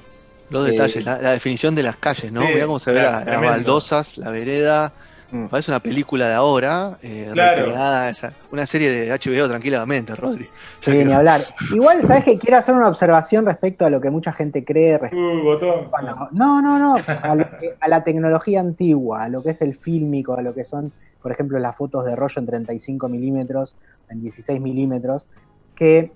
Los 0.49 0.65
detalles, 0.65 1.05
la, 1.05 1.21
la 1.21 1.31
definición 1.33 1.75
de 1.75 1.83
las 1.83 1.97
calles, 1.97 2.31
¿no? 2.31 2.41
Sí, 2.47 2.53
Mirá 2.55 2.65
cómo 2.65 2.79
se 2.79 2.91
ve 2.93 3.01
la- 3.03 3.11
las 3.25 3.25
baldosas, 3.51 4.17
la 4.17 4.31
vereda. 4.31 4.93
Mm. 5.31 5.45
Parece 5.45 5.69
una 5.71 5.79
película 5.79 6.27
de 6.27 6.33
ahora, 6.33 6.97
eh, 7.03 7.29
Claro. 7.33 7.61
recreada, 7.65 8.09
esa- 8.09 8.33
una 8.51 8.65
serie 8.65 8.89
de 8.89 9.11
HBO 9.11 9.47
tranquilamente, 9.47 10.15
Rodri. 10.15 10.47
Sí, 10.79 10.91
ni 10.91 11.13
hablar. 11.13 11.41
Igual, 11.71 12.03
¿sabes 12.03 12.23
que 12.23 12.37
Quiero 12.39 12.57
hacer 12.57 12.73
una 12.73 12.87
observación 12.87 13.45
respecto 13.45 13.85
a 13.85 13.89
lo 13.89 14.01
que 14.01 14.09
mucha 14.09 14.33
gente 14.33 14.63
cree 14.63 14.95
Uh, 15.11 15.43
botón. 15.43 15.89
Bueno, 15.91 16.29
no, 16.31 16.61
no, 16.61 16.79
no, 16.79 16.95
a, 17.21 17.35
lo 17.35 17.43
que- 17.59 17.75
a 17.79 17.87
la 17.87 18.03
tecnología 18.03 18.59
antigua, 18.59 19.23
a 19.23 19.29
lo 19.29 19.43
que 19.43 19.51
es 19.51 19.61
el 19.61 19.75
fílmico, 19.75 20.33
a 20.33 20.41
lo 20.41 20.53
que 20.53 20.63
son, 20.63 20.91
por 21.21 21.31
ejemplo, 21.31 21.59
las 21.59 21.75
fotos 21.75 22.05
de 22.05 22.15
rollo 22.15 22.39
en 22.39 22.45
35 22.47 23.07
milímetros, 23.09 23.75
en 24.09 24.21
16 24.21 24.59
milímetros, 24.61 25.27
que 25.75 26.11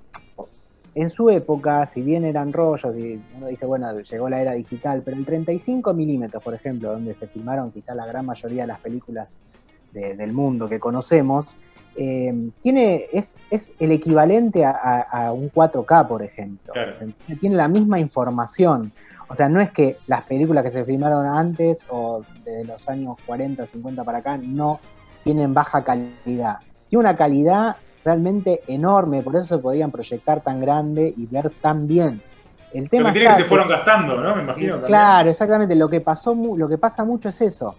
en 0.96 1.10
su 1.10 1.30
época, 1.30 1.88
si 1.88 2.02
bien 2.02 2.24
eran 2.24 2.54
rollos, 2.54 2.96
y 2.96 3.20
uno 3.36 3.48
dice, 3.48 3.66
bueno, 3.66 4.00
llegó 4.00 4.30
la 4.30 4.42
era 4.42 4.52
digital, 4.54 5.02
pero 5.04 5.18
el 5.18 5.26
35 5.26 5.94
milímetros, 5.94 6.44
por 6.44 6.54
ejemplo, 6.54 6.92
donde 6.92 7.14
se 7.16 7.28
filmaron 7.28 7.72
quizá 7.72 7.96
la 7.96 8.06
gran 8.06 8.26
mayoría 8.26 8.64
de 8.64 8.68
las 8.68 8.80
películas 8.80 9.40
de- 9.92 10.16
del 10.16 10.34
mundo 10.34 10.70
que 10.70 10.80
conocemos, 10.80 11.56
eh, 11.96 12.34
tiene, 12.60 13.06
es, 13.14 13.36
es 13.52 13.72
el 13.80 13.92
equivalente 13.92 14.66
a, 14.66 14.72
a- 14.72 15.02
a 15.28 15.32
un 15.32 15.50
4K, 15.52 16.08
por 16.08 16.24
ejemplo. 16.24 16.74
Claro. 16.74 16.96
Tiene 17.40 17.56
la 17.56 17.68
misma 17.68 18.00
información. 18.00 18.92
O 19.30 19.36
sea, 19.36 19.48
no 19.50 19.60
es 19.62 19.72
que 19.72 19.98
las 20.08 20.24
películas 20.24 20.64
que 20.64 20.72
se 20.72 20.86
filmaron 20.86 21.26
antes 21.28 21.86
o 21.90 22.24
desde 22.44 22.66
los 22.66 22.88
años 22.90 23.16
40, 23.26 23.66
50 23.66 24.04
para 24.04 24.20
acá 24.20 24.38
no 24.38 24.80
tienen 25.24 25.54
baja 25.54 25.84
calidad. 25.84 26.58
Tiene 26.88 27.00
una 27.02 27.16
calidad 27.16 27.78
realmente 28.04 28.62
enorme, 28.68 29.22
por 29.22 29.36
eso 29.36 29.46
se 29.46 29.58
podían 29.58 29.92
proyectar 29.92 30.42
tan 30.42 30.60
grande 30.60 31.14
y 31.16 31.26
ver 31.28 31.50
tan 31.62 31.88
bien. 31.88 32.22
El 32.74 32.84
Lo 32.84 32.90
tema 32.90 33.14
que 33.14 33.20
tiene 33.20 33.36
que 33.36 33.44
se 33.44 33.48
fueron 33.48 33.68
gastando, 33.68 34.18
¿no? 34.18 34.36
Me 34.36 34.42
imagino. 34.44 34.82
claro, 34.82 35.30
exactamente. 35.30 35.76
Lo 35.76 35.90
que 35.90 36.02
pasó, 36.02 36.34
lo 36.34 36.68
que 36.68 36.78
pasa 36.78 37.06
mucho 37.06 37.30
es 37.30 37.40
eso. 37.42 37.76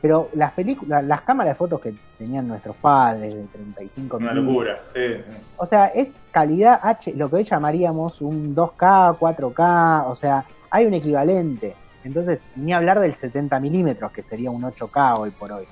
Pero 0.00 0.30
las 0.32 0.52
películas, 0.52 1.04
las 1.04 1.20
cámaras 1.20 1.52
de 1.52 1.54
fotos 1.56 1.78
que 1.78 1.94
tenían 2.16 2.48
nuestros 2.48 2.74
padres 2.76 3.34
de 3.34 3.42
35 3.44 4.16
Una 4.16 4.32
milímetros, 4.32 4.54
locura, 4.54 4.80
sí. 4.94 5.14
sí. 5.16 5.42
o 5.58 5.66
sea, 5.66 5.86
es 5.88 6.16
calidad 6.30 6.80
H, 6.82 7.12
lo 7.14 7.28
que 7.28 7.36
hoy 7.36 7.44
llamaríamos 7.44 8.22
un 8.22 8.56
2K, 8.56 9.18
4K, 9.18 10.04
o 10.06 10.14
sea, 10.14 10.46
hay 10.70 10.86
un 10.86 10.94
equivalente. 10.94 11.76
Entonces, 12.02 12.40
ni 12.56 12.72
hablar 12.72 12.98
del 12.98 13.14
70 13.14 13.60
milímetros, 13.60 14.10
que 14.10 14.22
sería 14.22 14.50
un 14.50 14.62
8K 14.62 15.18
hoy 15.18 15.30
por 15.32 15.52
hoy, 15.52 15.66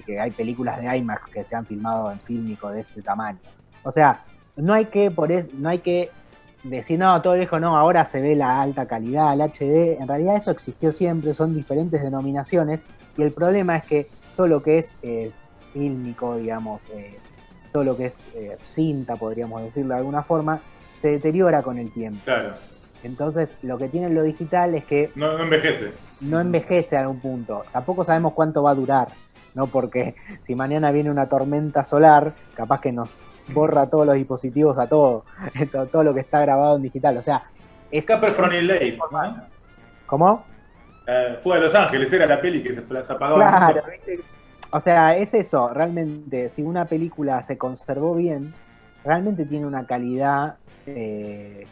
que 0.00 0.18
hay 0.18 0.30
películas 0.30 0.80
de 0.80 0.96
IMAX 0.96 1.20
que 1.30 1.44
se 1.44 1.54
han 1.54 1.66
filmado 1.66 2.10
en 2.10 2.20
fílmico 2.20 2.70
de 2.70 2.80
ese 2.80 3.02
tamaño. 3.02 3.38
O 3.82 3.90
sea, 3.90 4.24
no 4.56 4.72
hay 4.72 4.86
que, 4.86 5.10
por 5.10 5.30
es- 5.30 5.52
no 5.54 5.68
hay 5.68 5.80
que 5.80 6.10
decir, 6.62 6.98
no, 6.98 7.20
todo 7.20 7.34
viejo, 7.34 7.58
no, 7.60 7.76
ahora 7.76 8.04
se 8.04 8.20
ve 8.20 8.34
la 8.36 8.60
alta 8.62 8.86
calidad, 8.86 9.32
el 9.34 9.40
HD. 9.42 9.98
En 10.00 10.06
realidad 10.08 10.36
eso 10.36 10.50
existió 10.50 10.92
siempre, 10.92 11.34
son 11.34 11.54
diferentes 11.54 12.02
denominaciones, 12.02 12.86
y 13.16 13.22
el 13.22 13.32
problema 13.32 13.76
es 13.76 13.84
que 13.84 14.06
todo 14.36 14.46
lo 14.46 14.62
que 14.62 14.78
es 14.78 14.94
eh, 15.02 15.30
fílmico, 15.72 16.36
digamos, 16.36 16.86
eh, 16.94 17.18
todo 17.72 17.84
lo 17.84 17.96
que 17.96 18.06
es 18.06 18.26
eh, 18.36 18.56
cinta, 18.66 19.16
podríamos 19.16 19.62
decirlo 19.62 19.94
de 19.94 19.98
alguna 20.00 20.22
forma, 20.22 20.60
se 21.00 21.08
deteriora 21.08 21.62
con 21.62 21.78
el 21.78 21.90
tiempo. 21.90 22.20
Claro. 22.24 22.54
Entonces, 23.02 23.56
lo 23.62 23.78
que 23.78 23.88
tiene 23.88 24.08
lo 24.10 24.22
digital 24.22 24.74
es 24.76 24.84
que 24.84 25.10
No, 25.16 25.36
no 25.36 25.42
envejece. 25.44 25.92
no 26.20 26.38
envejece 26.38 26.96
a 26.96 27.00
algún 27.00 27.18
punto. 27.20 27.64
Tampoco 27.72 28.04
sabemos 28.04 28.32
cuánto 28.34 28.62
va 28.62 28.70
a 28.70 28.74
durar, 28.76 29.08
¿no? 29.54 29.66
Porque 29.66 30.14
si 30.40 30.54
mañana 30.54 30.90
viene 30.90 31.10
una 31.10 31.28
tormenta 31.28 31.84
solar, 31.84 32.34
capaz 32.54 32.80
que 32.80 32.92
nos 32.92 33.22
borra 33.48 33.88
todos 33.88 34.06
los 34.06 34.14
dispositivos 34.14 34.78
a 34.78 34.88
todo, 34.88 35.24
todo, 35.72 35.86
todo 35.86 36.04
lo 36.04 36.14
que 36.14 36.20
está 36.20 36.40
grabado 36.40 36.76
en 36.76 36.82
digital. 36.82 37.16
O 37.16 37.22
sea, 37.22 37.44
es 37.90 38.00
Escape 38.00 38.32
from 38.32 38.50
LA. 38.50 38.96
¿no? 39.10 39.42
¿Cómo? 40.06 40.44
Eh, 41.06 41.38
fue 41.40 41.56
a 41.56 41.60
Los 41.60 41.74
Ángeles, 41.74 42.12
era 42.12 42.26
la 42.26 42.40
peli 42.40 42.62
que 42.62 42.74
se, 42.74 42.80
se 42.86 43.12
apagaba. 43.12 43.36
Claro, 43.36 43.82
¿viste? 43.90 44.20
O 44.74 44.80
sea, 44.80 45.16
es 45.16 45.34
eso, 45.34 45.68
realmente, 45.68 46.48
si 46.48 46.62
una 46.62 46.86
película 46.86 47.42
se 47.42 47.58
conservó 47.58 48.14
bien, 48.14 48.54
realmente 49.04 49.44
tiene 49.44 49.66
una 49.66 49.86
calidad, 49.86 50.56
eh, 50.86 51.66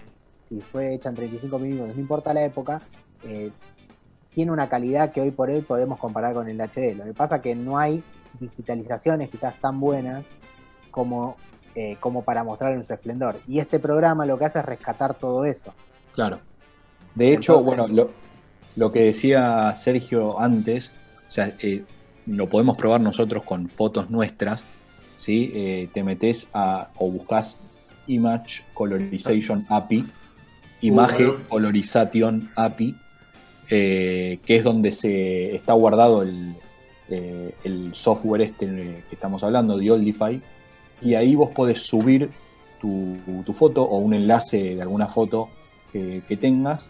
si 0.48 0.60
fue 0.60 0.94
hecha 0.94 1.08
en 1.08 1.14
35 1.14 1.58
milímetros, 1.58 1.94
no 1.94 2.00
importa 2.00 2.34
la 2.34 2.44
época, 2.44 2.82
eh, 3.24 3.50
tiene 4.34 4.52
una 4.52 4.68
calidad 4.68 5.12
que 5.12 5.20
hoy 5.20 5.30
por 5.30 5.50
hoy 5.50 5.60
podemos 5.62 5.98
comparar 5.98 6.34
con 6.34 6.48
el 6.48 6.60
HD. 6.60 6.94
Lo 6.96 7.04
que 7.04 7.14
pasa 7.14 7.36
es 7.36 7.42
que 7.42 7.54
no 7.54 7.78
hay 7.78 8.02
digitalizaciones 8.38 9.28
quizás 9.30 9.54
tan 9.60 9.80
buenas 9.80 10.24
como, 10.90 11.36
eh, 11.74 11.96
como 12.00 12.22
para 12.22 12.44
mostrar 12.44 12.72
en 12.72 12.84
su 12.84 12.92
esplendor. 12.94 13.40
Y 13.48 13.58
este 13.58 13.78
programa 13.78 14.26
lo 14.26 14.38
que 14.38 14.44
hace 14.44 14.60
es 14.60 14.64
rescatar 14.64 15.14
todo 15.14 15.44
eso. 15.44 15.74
Claro. 16.14 16.40
De 17.14 17.32
hecho, 17.32 17.58
Entonces- 17.58 17.66
bueno, 17.88 17.94
lo, 17.94 18.10
lo 18.76 18.92
que 18.92 19.02
decía 19.02 19.74
Sergio 19.74 20.40
antes, 20.40 20.94
o 21.26 21.30
sea, 21.30 21.52
eh, 21.58 21.84
lo 22.26 22.48
podemos 22.48 22.76
probar 22.76 23.00
nosotros 23.00 23.42
con 23.42 23.68
fotos 23.68 24.10
nuestras, 24.10 24.66
¿sí? 25.16 25.50
Eh, 25.54 25.88
te 25.92 26.04
metes 26.04 26.48
a, 26.54 26.88
o 26.96 27.10
buscas 27.10 27.56
Image 28.06 28.62
Colorization 28.74 29.66
API, 29.68 30.06
Image 30.82 31.26
bueno. 31.26 31.44
Colorization 31.48 32.50
API, 32.56 32.96
eh, 33.70 34.38
que 34.44 34.56
es 34.56 34.64
donde 34.64 34.92
se 34.92 35.54
está 35.54 35.72
guardado 35.74 36.22
el, 36.22 36.54
eh, 37.08 37.54
el 37.64 37.90
software 37.94 38.42
este 38.42 38.66
que 38.66 39.14
estamos 39.14 39.42
hablando, 39.44 39.78
de 39.78 39.90
Oldify, 39.90 40.40
y 41.00 41.14
ahí 41.14 41.34
vos 41.34 41.50
podés 41.50 41.80
subir 41.80 42.30
tu, 42.80 43.16
tu 43.46 43.52
foto 43.52 43.82
o 43.82 43.98
un 43.98 44.14
enlace 44.14 44.74
de 44.76 44.82
alguna 44.82 45.06
foto 45.06 45.48
que, 45.92 46.22
que 46.28 46.36
tengas 46.36 46.88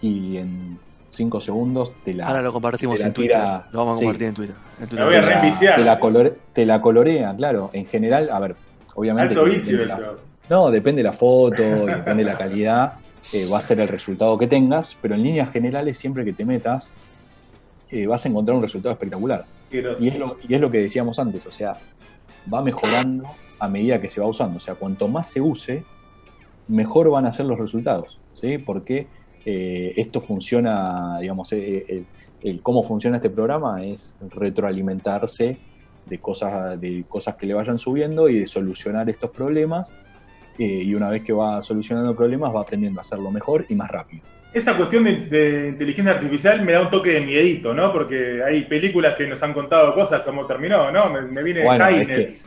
y 0.00 0.36
en 0.38 0.78
5 1.08 1.40
segundos 1.40 1.92
te 2.04 2.14
la, 2.14 2.26
Ahora 2.26 2.42
lo 2.42 2.52
compartimos 2.52 3.00
en 3.00 3.12
Twitter. 3.12 3.36
tira- 3.36 3.66
Lo 3.72 3.78
vamos 3.80 3.96
a 3.96 3.98
sí. 4.00 4.04
compartir 4.04 4.28
en 4.28 4.34
Twitter. 4.34 4.56
En 4.80 4.86
Twitter. 4.88 4.98
La 4.98 5.04
voy 5.06 5.14
a 5.14 5.20
te 5.20 5.26
la- 5.26 5.40
reenviciar. 5.40 5.76
te 5.76 5.84
la 5.84 6.00
colore- 6.00 6.34
te 6.52 6.66
la 6.66 6.80
colorea, 6.80 7.34
claro. 7.36 7.70
En 7.72 7.86
general, 7.86 8.28
a 8.32 8.40
ver, 8.40 8.56
obviamente. 8.94 9.34
Alto 9.34 9.44
vicio 9.46 9.78
depende 9.78 9.94
la- 10.02 10.08
eso. 10.08 10.18
no, 10.50 10.70
depende 10.70 11.02
de 11.02 11.08
la 11.08 11.12
foto, 11.12 11.62
depende 11.86 12.24
de 12.24 12.30
la 12.30 12.36
calidad, 12.38 12.92
eh, 13.32 13.46
va 13.46 13.58
a 13.58 13.62
ser 13.62 13.80
el 13.80 13.88
resultado 13.88 14.38
que 14.38 14.46
tengas, 14.46 14.96
pero 15.00 15.14
en 15.14 15.22
líneas 15.22 15.50
generales, 15.50 15.98
siempre 15.98 16.24
que 16.24 16.32
te 16.32 16.44
metas, 16.44 16.92
eh, 17.90 18.06
vas 18.06 18.24
a 18.24 18.28
encontrar 18.28 18.56
un 18.56 18.62
resultado 18.62 18.92
espectacular. 18.92 19.44
Y 19.70 20.08
es, 20.08 20.18
lo, 20.18 20.36
y 20.46 20.54
es 20.54 20.60
lo 20.60 20.70
que 20.70 20.78
decíamos 20.78 21.18
antes, 21.18 21.44
o 21.46 21.52
sea, 21.52 21.76
va 22.52 22.62
mejorando 22.62 23.24
a 23.58 23.68
medida 23.68 24.00
que 24.00 24.08
se 24.08 24.20
va 24.20 24.26
usando. 24.26 24.58
O 24.58 24.60
sea, 24.60 24.74
cuanto 24.76 25.08
más 25.08 25.28
se 25.30 25.40
use, 25.40 25.84
mejor 26.68 27.10
van 27.10 27.26
a 27.26 27.32
ser 27.32 27.46
los 27.46 27.58
resultados, 27.58 28.20
¿sí? 28.34 28.58
Porque 28.58 29.08
eh, 29.44 29.94
esto 29.96 30.20
funciona, 30.20 31.18
digamos, 31.20 31.52
el, 31.52 32.06
el 32.44 32.62
cómo 32.62 32.84
funciona 32.84 33.16
este 33.16 33.30
programa 33.30 33.84
es 33.84 34.16
retroalimentarse 34.30 35.58
de 36.06 36.18
cosas, 36.18 36.78
de 36.80 37.04
cosas 37.08 37.36
que 37.36 37.46
le 37.46 37.54
vayan 37.54 37.78
subiendo 37.78 38.28
y 38.28 38.38
de 38.38 38.46
solucionar 38.46 39.08
estos 39.08 39.30
problemas. 39.30 39.92
Eh, 40.58 40.64
y 40.64 40.94
una 40.94 41.10
vez 41.10 41.22
que 41.22 41.32
va 41.32 41.60
solucionando 41.62 42.14
problemas, 42.14 42.54
va 42.54 42.60
aprendiendo 42.60 43.00
a 43.00 43.02
hacerlo 43.02 43.30
mejor 43.30 43.66
y 43.68 43.74
más 43.74 43.90
rápido. 43.90 44.22
Esa 44.52 44.76
cuestión 44.76 45.02
de, 45.02 45.26
de 45.26 45.68
inteligencia 45.70 46.12
artificial 46.12 46.64
me 46.64 46.74
da 46.74 46.82
un 46.82 46.90
toque 46.90 47.10
de 47.10 47.20
miedito, 47.22 47.74
¿no? 47.74 47.92
Porque 47.92 48.40
hay 48.40 48.64
películas 48.66 49.14
que 49.16 49.26
nos 49.26 49.42
han 49.42 49.52
contado 49.52 49.92
cosas 49.94 50.22
como 50.22 50.46
terminó, 50.46 50.92
¿no? 50.92 51.10
Me, 51.10 51.22
me 51.22 51.42
viene 51.42 51.64
Bueno, 51.64 51.88
es 51.88 52.04
Skynet. 52.04 52.16
que 52.16 52.38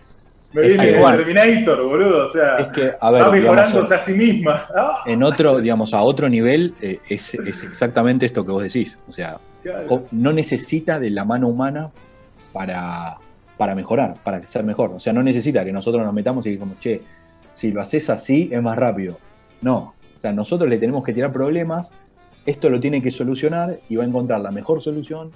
Me 0.54 0.68
viene 0.70 0.86
que, 0.86 1.00
bueno. 1.00 1.18
Terminator, 1.18 1.84
boludo. 1.84 2.28
O 2.28 2.30
sea, 2.30 2.58
Es 2.60 2.68
que, 2.70 2.94
a 2.98 3.12
ver, 3.12 3.22
va 3.24 3.32
digamos, 3.32 3.34
mejorándose 3.34 3.96
a 3.96 4.00
sí 4.00 4.14
misma. 4.14 4.68
Ah, 4.74 5.04
en 5.06 5.22
otro, 5.22 5.60
digamos, 5.60 5.94
a 5.94 6.02
otro 6.02 6.30
nivel, 6.30 6.76
eh, 6.82 7.00
es, 7.10 7.34
es 7.34 7.64
exactamente 7.64 8.26
esto 8.26 8.46
que 8.46 8.54
vos 8.54 8.64
decís. 8.64 8.98
O 9.10 9.12
sea, 9.12 9.38
claro. 9.62 10.08
no 10.12 10.32
necesita 10.32 11.02
de 11.02 11.10
la 11.10 11.26
mano 11.26 11.50
humana 11.50 11.92
para, 12.54 13.18
para 13.58 13.76
mejorar, 13.76 14.16
para 14.24 14.46
ser 14.46 14.64
mejor. 14.64 14.92
O 14.92 15.00
sea, 15.02 15.12
no 15.12 15.22
necesita 15.24 15.66
que 15.66 15.74
nosotros 15.74 16.06
nos 16.06 16.14
metamos 16.14 16.46
y 16.46 16.52
digamos, 16.52 16.80
che, 16.80 17.02
si 17.58 17.72
lo 17.72 17.82
haces 17.82 18.08
así 18.12 18.50
es 18.52 18.62
más 18.62 18.78
rápido. 18.78 19.18
No. 19.62 19.96
O 20.16 20.20
sea, 20.20 20.32
nosotros 20.32 20.70
le 20.70 20.78
tenemos 20.78 21.04
que 21.04 21.12
tirar 21.12 21.34
problemas, 21.34 21.92
esto 22.46 22.70
lo 22.70 22.80
tiene 22.80 23.02
que 23.02 23.10
solucionar 23.10 23.80
y 23.90 23.96
va 23.96 24.04
a 24.04 24.08
encontrar 24.08 24.42
la 24.42 24.52
mejor 24.52 24.80
solución. 24.80 25.32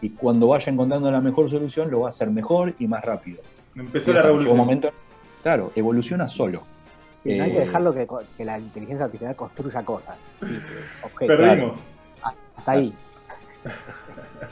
Y 0.00 0.10
cuando 0.10 0.46
vaya 0.46 0.70
encontrando 0.70 1.10
la 1.10 1.20
mejor 1.20 1.50
solución, 1.50 1.90
lo 1.90 2.00
va 2.00 2.06
a 2.06 2.10
hacer 2.10 2.30
mejor 2.30 2.74
y 2.78 2.86
más 2.86 3.04
rápido. 3.04 3.38
Empezó 3.74 4.12
Y 4.12 4.14
la 4.14 4.22
revolución. 4.22 4.52
un 4.52 4.58
momento, 4.58 4.90
claro, 5.42 5.72
evoluciona 5.74 6.28
solo. 6.28 6.62
Sí, 7.24 7.36
no 7.38 7.42
hay 7.44 7.50
que 7.50 7.56
Eh, 7.58 7.60
dejarlo 7.66 7.92
que, 7.92 8.06
que 8.36 8.44
la 8.44 8.56
inteligencia 8.60 9.06
artificial 9.06 9.34
construya 9.34 9.82
cosas. 9.84 10.20
Objetos. 11.02 11.36
Perdimos. 11.36 11.80
Hasta 12.56 12.70
ahí. 12.70 12.94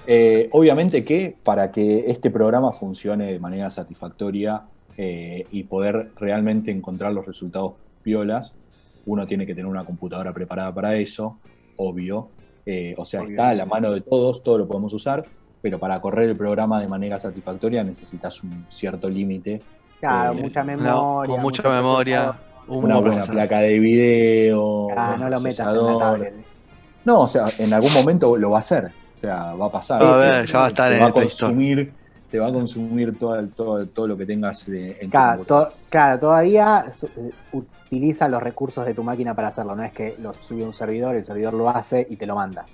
Eh, 0.09 0.49
obviamente 0.53 1.05
que 1.05 1.37
para 1.45 1.71
que 1.71 2.11
este 2.11 2.31
programa 2.31 2.73
funcione 2.73 3.31
de 3.31 3.39
manera 3.39 3.71
satisfactoria 3.71 4.63
eh, 4.97 5.47
y 5.51 5.65
poder 5.65 6.11
realmente 6.17 6.71
encontrar 6.71 7.13
los 7.13 7.27
resultados 7.27 7.73
piolas, 8.03 8.55
uno 9.07 9.27
tiene 9.27 9.47
que 9.47 9.55
tener 9.55 9.67
una 9.67 9.85
computadora 9.85 10.33
preparada 10.33 10.73
para 10.75 10.95
eso, 10.97 11.39
obvio. 11.77 12.29
Eh, 12.65 12.95
o 12.97 13.05
sea, 13.05 13.23
está 13.23 13.49
a 13.51 13.55
la 13.55 13.67
mano 13.67 13.91
de 13.91 14.01
todos, 14.03 14.43
todo 14.43 14.59
lo 14.59 14.69
podemos 14.69 14.93
usar, 14.93 15.25
pero 15.61 15.79
para 15.79 16.01
correr 16.01 16.29
el 16.31 16.37
programa 16.37 16.81
de 16.81 16.89
manera 16.89 17.19
satisfactoria 17.19 17.83
necesitas 17.85 18.43
un 18.45 18.67
cierto 18.71 19.09
límite, 19.09 19.61
Claro, 20.01 20.33
Eh, 20.37 20.43
mucha 20.43 20.65
memoria. 20.65 21.39
mucha 21.41 21.69
un 22.67 22.85
una 22.85 22.95
buen 22.95 23.05
buena 23.05 23.23
procesador. 23.25 23.35
placa 23.35 23.61
de 23.61 23.79
video. 23.79 24.89
Ah, 24.97 25.17
no 25.19 25.29
lo 25.29 25.41
metas 25.41 25.75
en 25.75 25.87
la 25.87 25.99
tablet. 25.99 26.35
No, 27.05 27.21
o 27.21 27.29
sea, 27.29 27.47
en 27.59 27.73
algún 27.73 27.93
momento 27.93 28.37
lo 28.37 28.51
va 28.51 28.59
a 28.59 28.61
hacer. 28.61 28.87
O 29.15 29.17
sea, 29.17 29.55
va 29.55 29.67
a 29.67 29.71
pasar. 29.73 30.03
Va 30.03 30.15
a 30.17 30.19
ver, 30.19 30.47
ya 30.47 30.59
va 30.59 30.65
a 30.67 30.69
estar 30.69 30.93
en 30.93 31.01
va 31.01 31.05
el 31.07 31.11
a 31.11 31.15
Play 31.15 31.27
Store. 31.29 31.53
consumir, 31.53 31.93
Te 32.33 32.39
va 32.39 32.47
a 32.49 32.53
consumir 32.53 33.19
todo, 33.19 33.47
todo, 33.55 33.87
todo 33.89 34.09
lo 34.09 34.17
que 34.17 34.25
tengas 34.25 34.65
de- 34.67 34.93
en 34.93 35.03
tu 35.03 35.11
Claro, 35.11 35.45
to- 35.45 35.69
claro, 35.91 36.19
todavía 36.19 36.91
su- 36.91 37.07
eh, 37.07 37.31
utiliza 37.53 38.27
los 38.27 38.43
recursos 38.43 38.87
de 38.87 38.95
tu 38.95 39.05
máquina 39.05 39.35
para 39.37 39.49
hacerlo. 39.49 39.77
No 39.77 39.85
es 39.85 39.93
que 39.93 40.17
lo 40.19 40.33
sube 40.33 40.63
a 40.63 40.67
un 40.67 40.73
servidor, 40.73 41.15
el 41.15 41.25
servidor 41.27 41.53
lo 41.53 41.69
hace 41.69 42.07
y 42.09 42.17
te 42.17 42.27
lo 42.27 42.35
manda. 42.35 42.65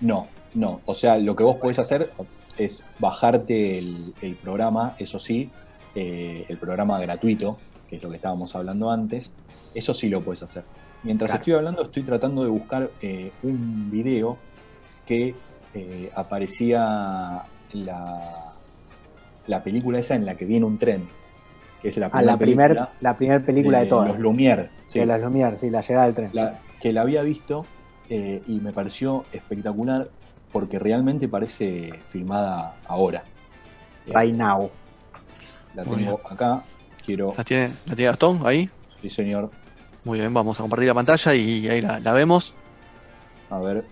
No, 0.00 0.28
no. 0.54 0.82
O 0.84 0.94
sea, 0.94 1.16
lo 1.16 1.34
que 1.34 1.42
vos 1.42 1.56
podés 1.56 1.78
hacer 1.78 2.10
es 2.58 2.84
bajarte 2.98 3.78
el, 3.78 4.14
el 4.20 4.36
programa, 4.36 4.94
eso 4.98 5.18
sí, 5.18 5.50
eh, 5.94 6.44
el 6.46 6.58
programa 6.58 7.00
gratuito, 7.00 7.56
que 7.88 7.96
es 7.96 8.02
lo 8.02 8.10
que 8.10 8.16
estábamos 8.16 8.54
hablando 8.54 8.90
antes, 8.90 9.32
eso 9.74 9.94
sí 9.94 10.10
lo 10.10 10.20
puedes 10.22 10.42
hacer. 10.42 10.64
Mientras 11.02 11.30
Claro. 11.30 11.40
estoy 11.40 11.54
hablando, 11.54 11.82
estoy 11.82 12.02
tratando 12.02 12.42
de 12.42 12.50
buscar 12.50 12.90
eh, 13.00 13.32
un 13.42 13.90
video 13.90 14.36
que 15.06 15.34
eh, 15.74 16.10
aparecía 16.14 17.42
la, 17.72 18.52
la 19.48 19.62
película 19.62 19.98
esa 19.98 20.14
en 20.14 20.24
la 20.26 20.36
que 20.36 20.44
viene 20.44 20.64
un 20.66 20.78
tren, 20.78 21.08
que 21.82 21.88
es 21.88 21.96
la 21.96 22.08
Ah, 22.10 22.22
primera 22.22 22.32
la 22.32 22.38
primer, 22.38 22.68
película 22.70 22.92
la 23.00 23.16
primer 23.16 23.44
película 23.44 23.80
de, 23.80 23.86
todas. 23.86 24.08
Los 24.12 24.20
Lumière, 24.20 24.70
sí. 24.84 25.00
De 25.00 25.06
las 25.06 25.20
Lumière, 25.20 25.56
sí, 25.56 25.70
la 25.70 25.80
llegada 25.80 26.06
del 26.06 26.14
tren. 26.14 26.30
La- 26.32 26.60
que 26.80 26.92
la 26.92 27.02
había 27.02 27.22
visto 27.22 27.66
eh, 28.08 28.40
y 28.46 28.60
me 28.60 28.72
pareció 28.72 29.24
espectacular 29.32 30.08
porque 30.52 30.78
realmente 30.78 31.28
parece 31.28 31.92
filmada 32.08 32.76
ahora. 32.86 33.24
Eh, 34.06 34.12
Right 34.14 34.34
now. 34.34 34.70
La 35.74 35.84
Muy 35.84 35.96
tengo 36.04 36.20
acá, 36.30 36.62
quiero, 37.04 37.34
¿La 37.36 37.44
tiene, 37.44 37.68
¿La 37.86 37.94
tiene 37.96 38.04
Gastón 38.10 38.40
ahí? 38.44 38.70
sí 39.00 39.10
señor, 39.10 39.50
Muy 40.04 40.18
bien, 40.20 40.32
vamos 40.32 40.58
a 40.58 40.62
compartir 40.62 40.88
la 40.88 40.94
pantalla 40.94 41.34
y 41.34 41.68
ahí 41.68 41.80
la, 41.82 42.00
la 42.00 42.12
vemos. 42.12 42.54
a 43.50 43.58
ver, 43.58 43.84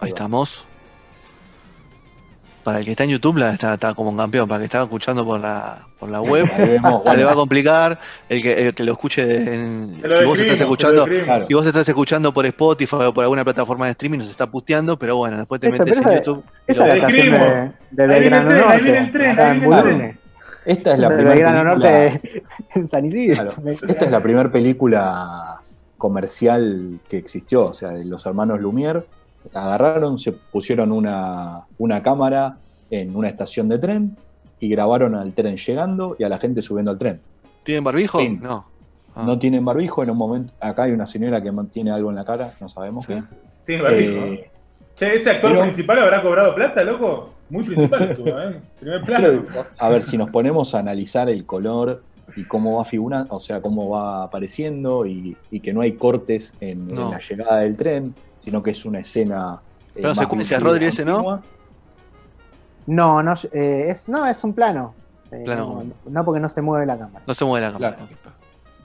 Ahí 0.00 0.08
estamos. 0.08 0.66
Para 2.62 2.78
el 2.78 2.84
que 2.84 2.92
está 2.92 3.04
en 3.04 3.10
YouTube 3.10 3.38
la 3.38 3.52
está, 3.52 3.74
está 3.74 3.92
como 3.94 4.10
un 4.10 4.16
campeón, 4.16 4.48
para 4.48 4.58
el 4.58 4.62
que 4.62 4.66
está 4.66 4.82
escuchando 4.82 5.24
por 5.24 5.40
la, 5.40 5.86
por 5.98 6.08
la 6.08 6.20
web. 6.20 6.48
ahí 6.56 6.78
Se 7.04 7.16
le 7.16 7.24
va 7.24 7.32
a 7.32 7.34
complicar. 7.34 7.98
El 8.28 8.42
que, 8.42 8.68
el 8.68 8.74
que 8.74 8.84
lo 8.84 8.92
escuche 8.92 9.22
en, 9.52 10.00
lo 10.02 10.16
si 10.16 10.24
vos 10.24 10.38
estás 10.38 10.60
escuchando. 10.60 11.06
Claro. 11.06 11.46
si 11.46 11.54
vos 11.54 11.66
estás 11.66 11.88
escuchando 11.88 12.32
por 12.32 12.46
Spotify 12.46 12.96
o 13.06 13.14
por 13.14 13.24
alguna 13.24 13.44
plataforma 13.44 13.86
de 13.86 13.92
streaming, 13.92 14.18
nos 14.18 14.30
está 14.30 14.48
puteando, 14.50 14.98
pero 14.98 15.16
bueno, 15.16 15.38
después 15.38 15.60
te 15.60 15.70
metes 15.70 15.98
en 15.98 16.14
YouTube. 16.14 16.44
Esa 16.66 16.82
es 16.82 16.88
la 16.88 16.94
estación 16.94 17.32
de, 17.32 17.40
describimos. 17.40 17.74
de 17.90 18.14
Ahí 18.14 18.20
viene 18.20 18.38
el 18.38 18.46
Belgrano 18.46 18.48
tren, 18.48 18.60
ahí 18.60 18.78
Norte. 18.78 18.82
viene 18.82 18.98
el 18.98 19.12
tren, 19.12 19.40
ahí 19.40 19.56
en 19.56 19.60
viene 19.60 19.76
el 19.76 19.82
Bulnes. 19.84 20.16
esta 20.64 20.92
es 20.92 20.98
la 20.98 21.08
primera 21.08 21.34
Belgrano 21.34 21.64
película, 21.64 21.90
Norte 21.90 22.42
en 22.74 22.88
San 22.88 23.04
Isidro. 23.04 23.54
claro, 23.54 23.78
esta 23.88 24.04
es 24.04 24.10
la 24.10 24.20
primera 24.20 24.52
película 24.52 25.60
comercial 25.98 27.00
que 27.08 27.16
existió, 27.16 27.66
o 27.66 27.72
sea, 27.72 27.90
de 27.90 28.04
los 28.04 28.26
hermanos 28.26 28.60
Lumière, 28.60 29.04
agarraron, 29.54 30.18
se 30.18 30.32
pusieron 30.32 30.92
una, 30.92 31.62
una 31.78 32.02
cámara 32.02 32.56
en 32.90 33.14
una 33.16 33.28
estación 33.28 33.68
de 33.68 33.78
tren 33.78 34.16
y 34.60 34.68
grabaron 34.68 35.14
al 35.14 35.32
tren 35.32 35.56
llegando 35.56 36.16
y 36.18 36.24
a 36.24 36.28
la 36.28 36.38
gente 36.38 36.62
subiendo 36.62 36.90
al 36.90 36.98
tren. 36.98 37.20
¿Tienen 37.62 37.84
barbijo? 37.84 38.20
No. 38.40 38.66
Ah, 39.14 39.24
No 39.26 39.38
tienen 39.38 39.64
barbijo 39.64 40.02
en 40.02 40.10
un 40.10 40.16
momento. 40.16 40.52
Acá 40.60 40.84
hay 40.84 40.92
una 40.92 41.06
señora 41.06 41.42
que 41.42 41.52
tiene 41.72 41.90
algo 41.90 42.10
en 42.10 42.16
la 42.16 42.24
cara, 42.24 42.54
no 42.60 42.68
sabemos 42.68 43.04
Sí. 43.06 43.14
qué. 43.14 43.22
Tiene 43.66 43.82
barbijo. 43.82 44.24
Eh, 44.24 44.48
Che, 44.94 45.14
ese 45.14 45.30
actor 45.30 45.50
pero- 45.52 45.62
principal 45.62 45.98
habrá 46.00 46.22
cobrado 46.22 46.54
plata, 46.54 46.84
loco. 46.84 47.30
Muy 47.48 47.64
principal 47.64 48.02
estuvo, 48.02 48.28
¿eh? 48.28 48.60
Primer 48.80 49.02
plano. 49.04 49.42
pero, 49.46 49.66
a 49.78 49.88
ver, 49.90 50.04
si 50.04 50.16
nos 50.16 50.30
ponemos 50.30 50.74
a 50.74 50.78
analizar 50.78 51.28
el 51.28 51.44
color 51.44 52.02
y 52.36 52.44
cómo 52.44 52.76
va 52.78 52.84
figurando, 52.84 53.34
o 53.34 53.40
sea, 53.40 53.60
cómo 53.60 53.90
va 53.90 54.24
apareciendo 54.24 55.04
y, 55.06 55.36
y 55.50 55.60
que 55.60 55.72
no 55.74 55.80
hay 55.82 55.92
cortes 55.92 56.54
en, 56.60 56.88
la 56.94 57.18
llegada 57.18 57.58
del 57.58 57.76
tren, 57.76 58.14
sino 58.42 58.62
que 58.62 58.70
es 58.72 58.84
una 58.84 59.00
escena. 59.00 59.60
eh, 59.94 60.02
continua, 60.28 60.60
Rodri, 60.60 60.86
ese, 60.86 61.04
¿no? 61.04 61.40
No, 62.86 63.22
no, 63.22 63.34
eh, 63.52 63.86
es, 63.90 64.08
no, 64.08 64.26
es 64.26 64.42
un 64.42 64.52
plano. 64.54 64.94
Eh, 65.30 65.42
Plano. 65.44 65.84
No, 65.84 66.10
no 66.10 66.24
porque 66.24 66.40
no 66.40 66.48
se 66.48 66.60
mueve 66.60 66.84
la 66.84 66.98
cámara. 66.98 67.24
No 67.26 67.34
se 67.34 67.44
mueve 67.44 67.66
la 67.66 67.72
cámara. 67.72 67.96
Claro. 67.96 68.12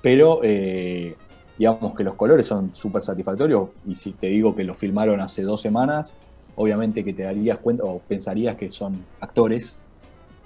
Pero 0.01 0.39
eh, 0.43 1.15
digamos 1.57 1.95
que 1.95 2.03
los 2.03 2.13
colores 2.13 2.45
son 2.47 2.73
súper 2.73 3.01
satisfactorios 3.01 3.69
y 3.85 3.95
si 3.95 4.13
te 4.13 4.27
digo 4.27 4.55
que 4.55 4.63
lo 4.63 4.75
filmaron 4.75 5.19
hace 5.19 5.41
dos 5.41 5.61
semanas, 5.61 6.13
obviamente 6.55 7.03
que 7.03 7.13
te 7.13 7.23
darías 7.23 7.57
cuenta 7.57 7.83
o 7.83 7.99
pensarías 7.99 8.55
que 8.55 8.69
son 8.71 9.03
actores 9.19 9.77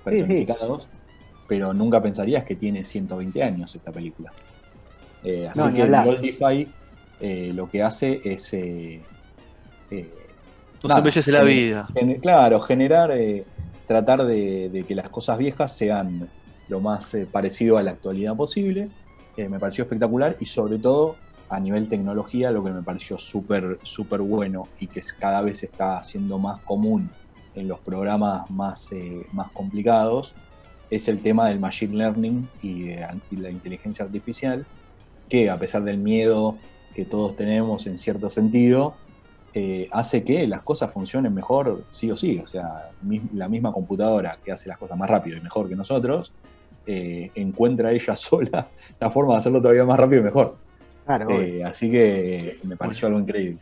Sí, 0.04 0.18
sí. 0.18 0.24
personificados, 0.24 0.90
pero 1.48 1.74
nunca 1.76 2.02
pensarías 2.02 2.44
que 2.46 2.56
tiene 2.56 2.84
120 2.84 3.44
años 3.44 3.76
esta 3.76 3.92
película. 3.92 4.32
Eh, 5.24 5.48
así 5.50 5.60
No, 5.60 5.72
que. 5.72 5.86
Goldify 5.88 6.68
eh, 7.22 7.52
lo 7.54 7.70
que 7.70 7.84
hace 7.84 8.22
es... 8.24 8.54
eh, 8.54 9.02
eh, 9.92 10.10
Nos 10.84 10.98
embellece 10.98 11.32
la 11.32 11.44
vida. 11.44 11.88
claro, 12.22 12.60
generar, 12.62 13.12
eh, 13.12 13.46
tratar 13.88 14.26
de, 14.26 14.70
de 14.70 14.84
que 14.84 14.96
las 14.96 15.10
cosas 15.10 15.38
viejas 15.38 15.76
sean 15.76 16.28
lo 16.68 16.80
más 16.80 17.16
parecido 17.32 17.78
a 17.78 17.84
la 17.84 17.92
actualidad 17.92 18.36
posible. 18.36 18.90
Me 19.38 19.60
pareció 19.60 19.86
espectacular 19.86 20.36
y 20.40 20.46
sobre 20.46 20.78
todo 20.78 21.16
a 21.50 21.60
nivel 21.60 21.88
tecnología 21.90 22.52
lo 22.52 22.64
que 22.64 22.70
me 22.72 22.82
pareció 22.84 23.18
súper 23.18 23.80
súper 23.84 24.22
bueno 24.22 24.68
y 24.80 24.88
que 24.88 25.02
cada 25.20 25.42
vez 25.42 25.64
está 25.64 25.98
haciendo 25.98 26.38
más 26.38 26.62
común 26.62 27.10
en 27.56 27.68
los 27.68 27.80
programas 27.80 28.50
más, 28.52 28.92
eh, 28.92 29.26
más 29.34 29.50
complicados 29.52 30.34
es 30.90 31.08
el 31.08 31.22
tema 31.22 31.50
del 31.50 31.60
machine 31.60 31.98
learning 31.98 32.48
y, 32.62 32.84
de- 32.84 33.08
y 33.32 33.36
la 33.38 33.50
inteligencia 33.50 34.06
artificial 34.06 34.66
que 35.28 35.50
a 35.50 35.58
pesar 35.58 35.84
del 35.84 35.98
miedo 35.98 36.58
que 36.94 37.06
todos 37.06 37.36
tenemos 37.36 37.88
en 37.88 37.98
cierto 37.98 38.30
sentido, 38.30 38.96
eh, 39.54 39.90
hace 39.92 40.24
que 40.24 40.48
las 40.48 40.62
cosas 40.62 40.92
funcionen 40.92 41.34
mejor 41.34 41.84
sí 41.88 42.10
o 42.10 42.16
sí. 42.16 42.40
O 42.40 42.48
sea, 42.48 42.92
la 43.34 43.50
misma 43.50 43.72
computadora 43.74 44.38
que 44.44 44.52
hace 44.52 44.70
las 44.70 44.78
cosas 44.78 44.98
más 44.98 45.10
rápido 45.10 45.38
y 45.38 45.42
mejor 45.42 45.68
que 45.68 45.76
nosotros, 45.76 46.34
eh, 46.86 47.32
encuentra 47.36 47.92
ella 47.92 48.16
sola 48.16 48.68
la 49.00 49.10
forma 49.10 49.34
de 49.34 49.40
hacerlo 49.40 49.62
todavía 49.62 49.84
más 49.84 50.00
rápido 50.00 50.22
y 50.22 50.24
mejor. 50.26 50.58
Claro, 51.06 51.30
Eh, 51.32 51.64
así 51.64 51.92
que 51.92 52.56
me 52.66 52.78
pareció 52.78 53.08
algo 53.08 53.20
increíble. 53.20 53.60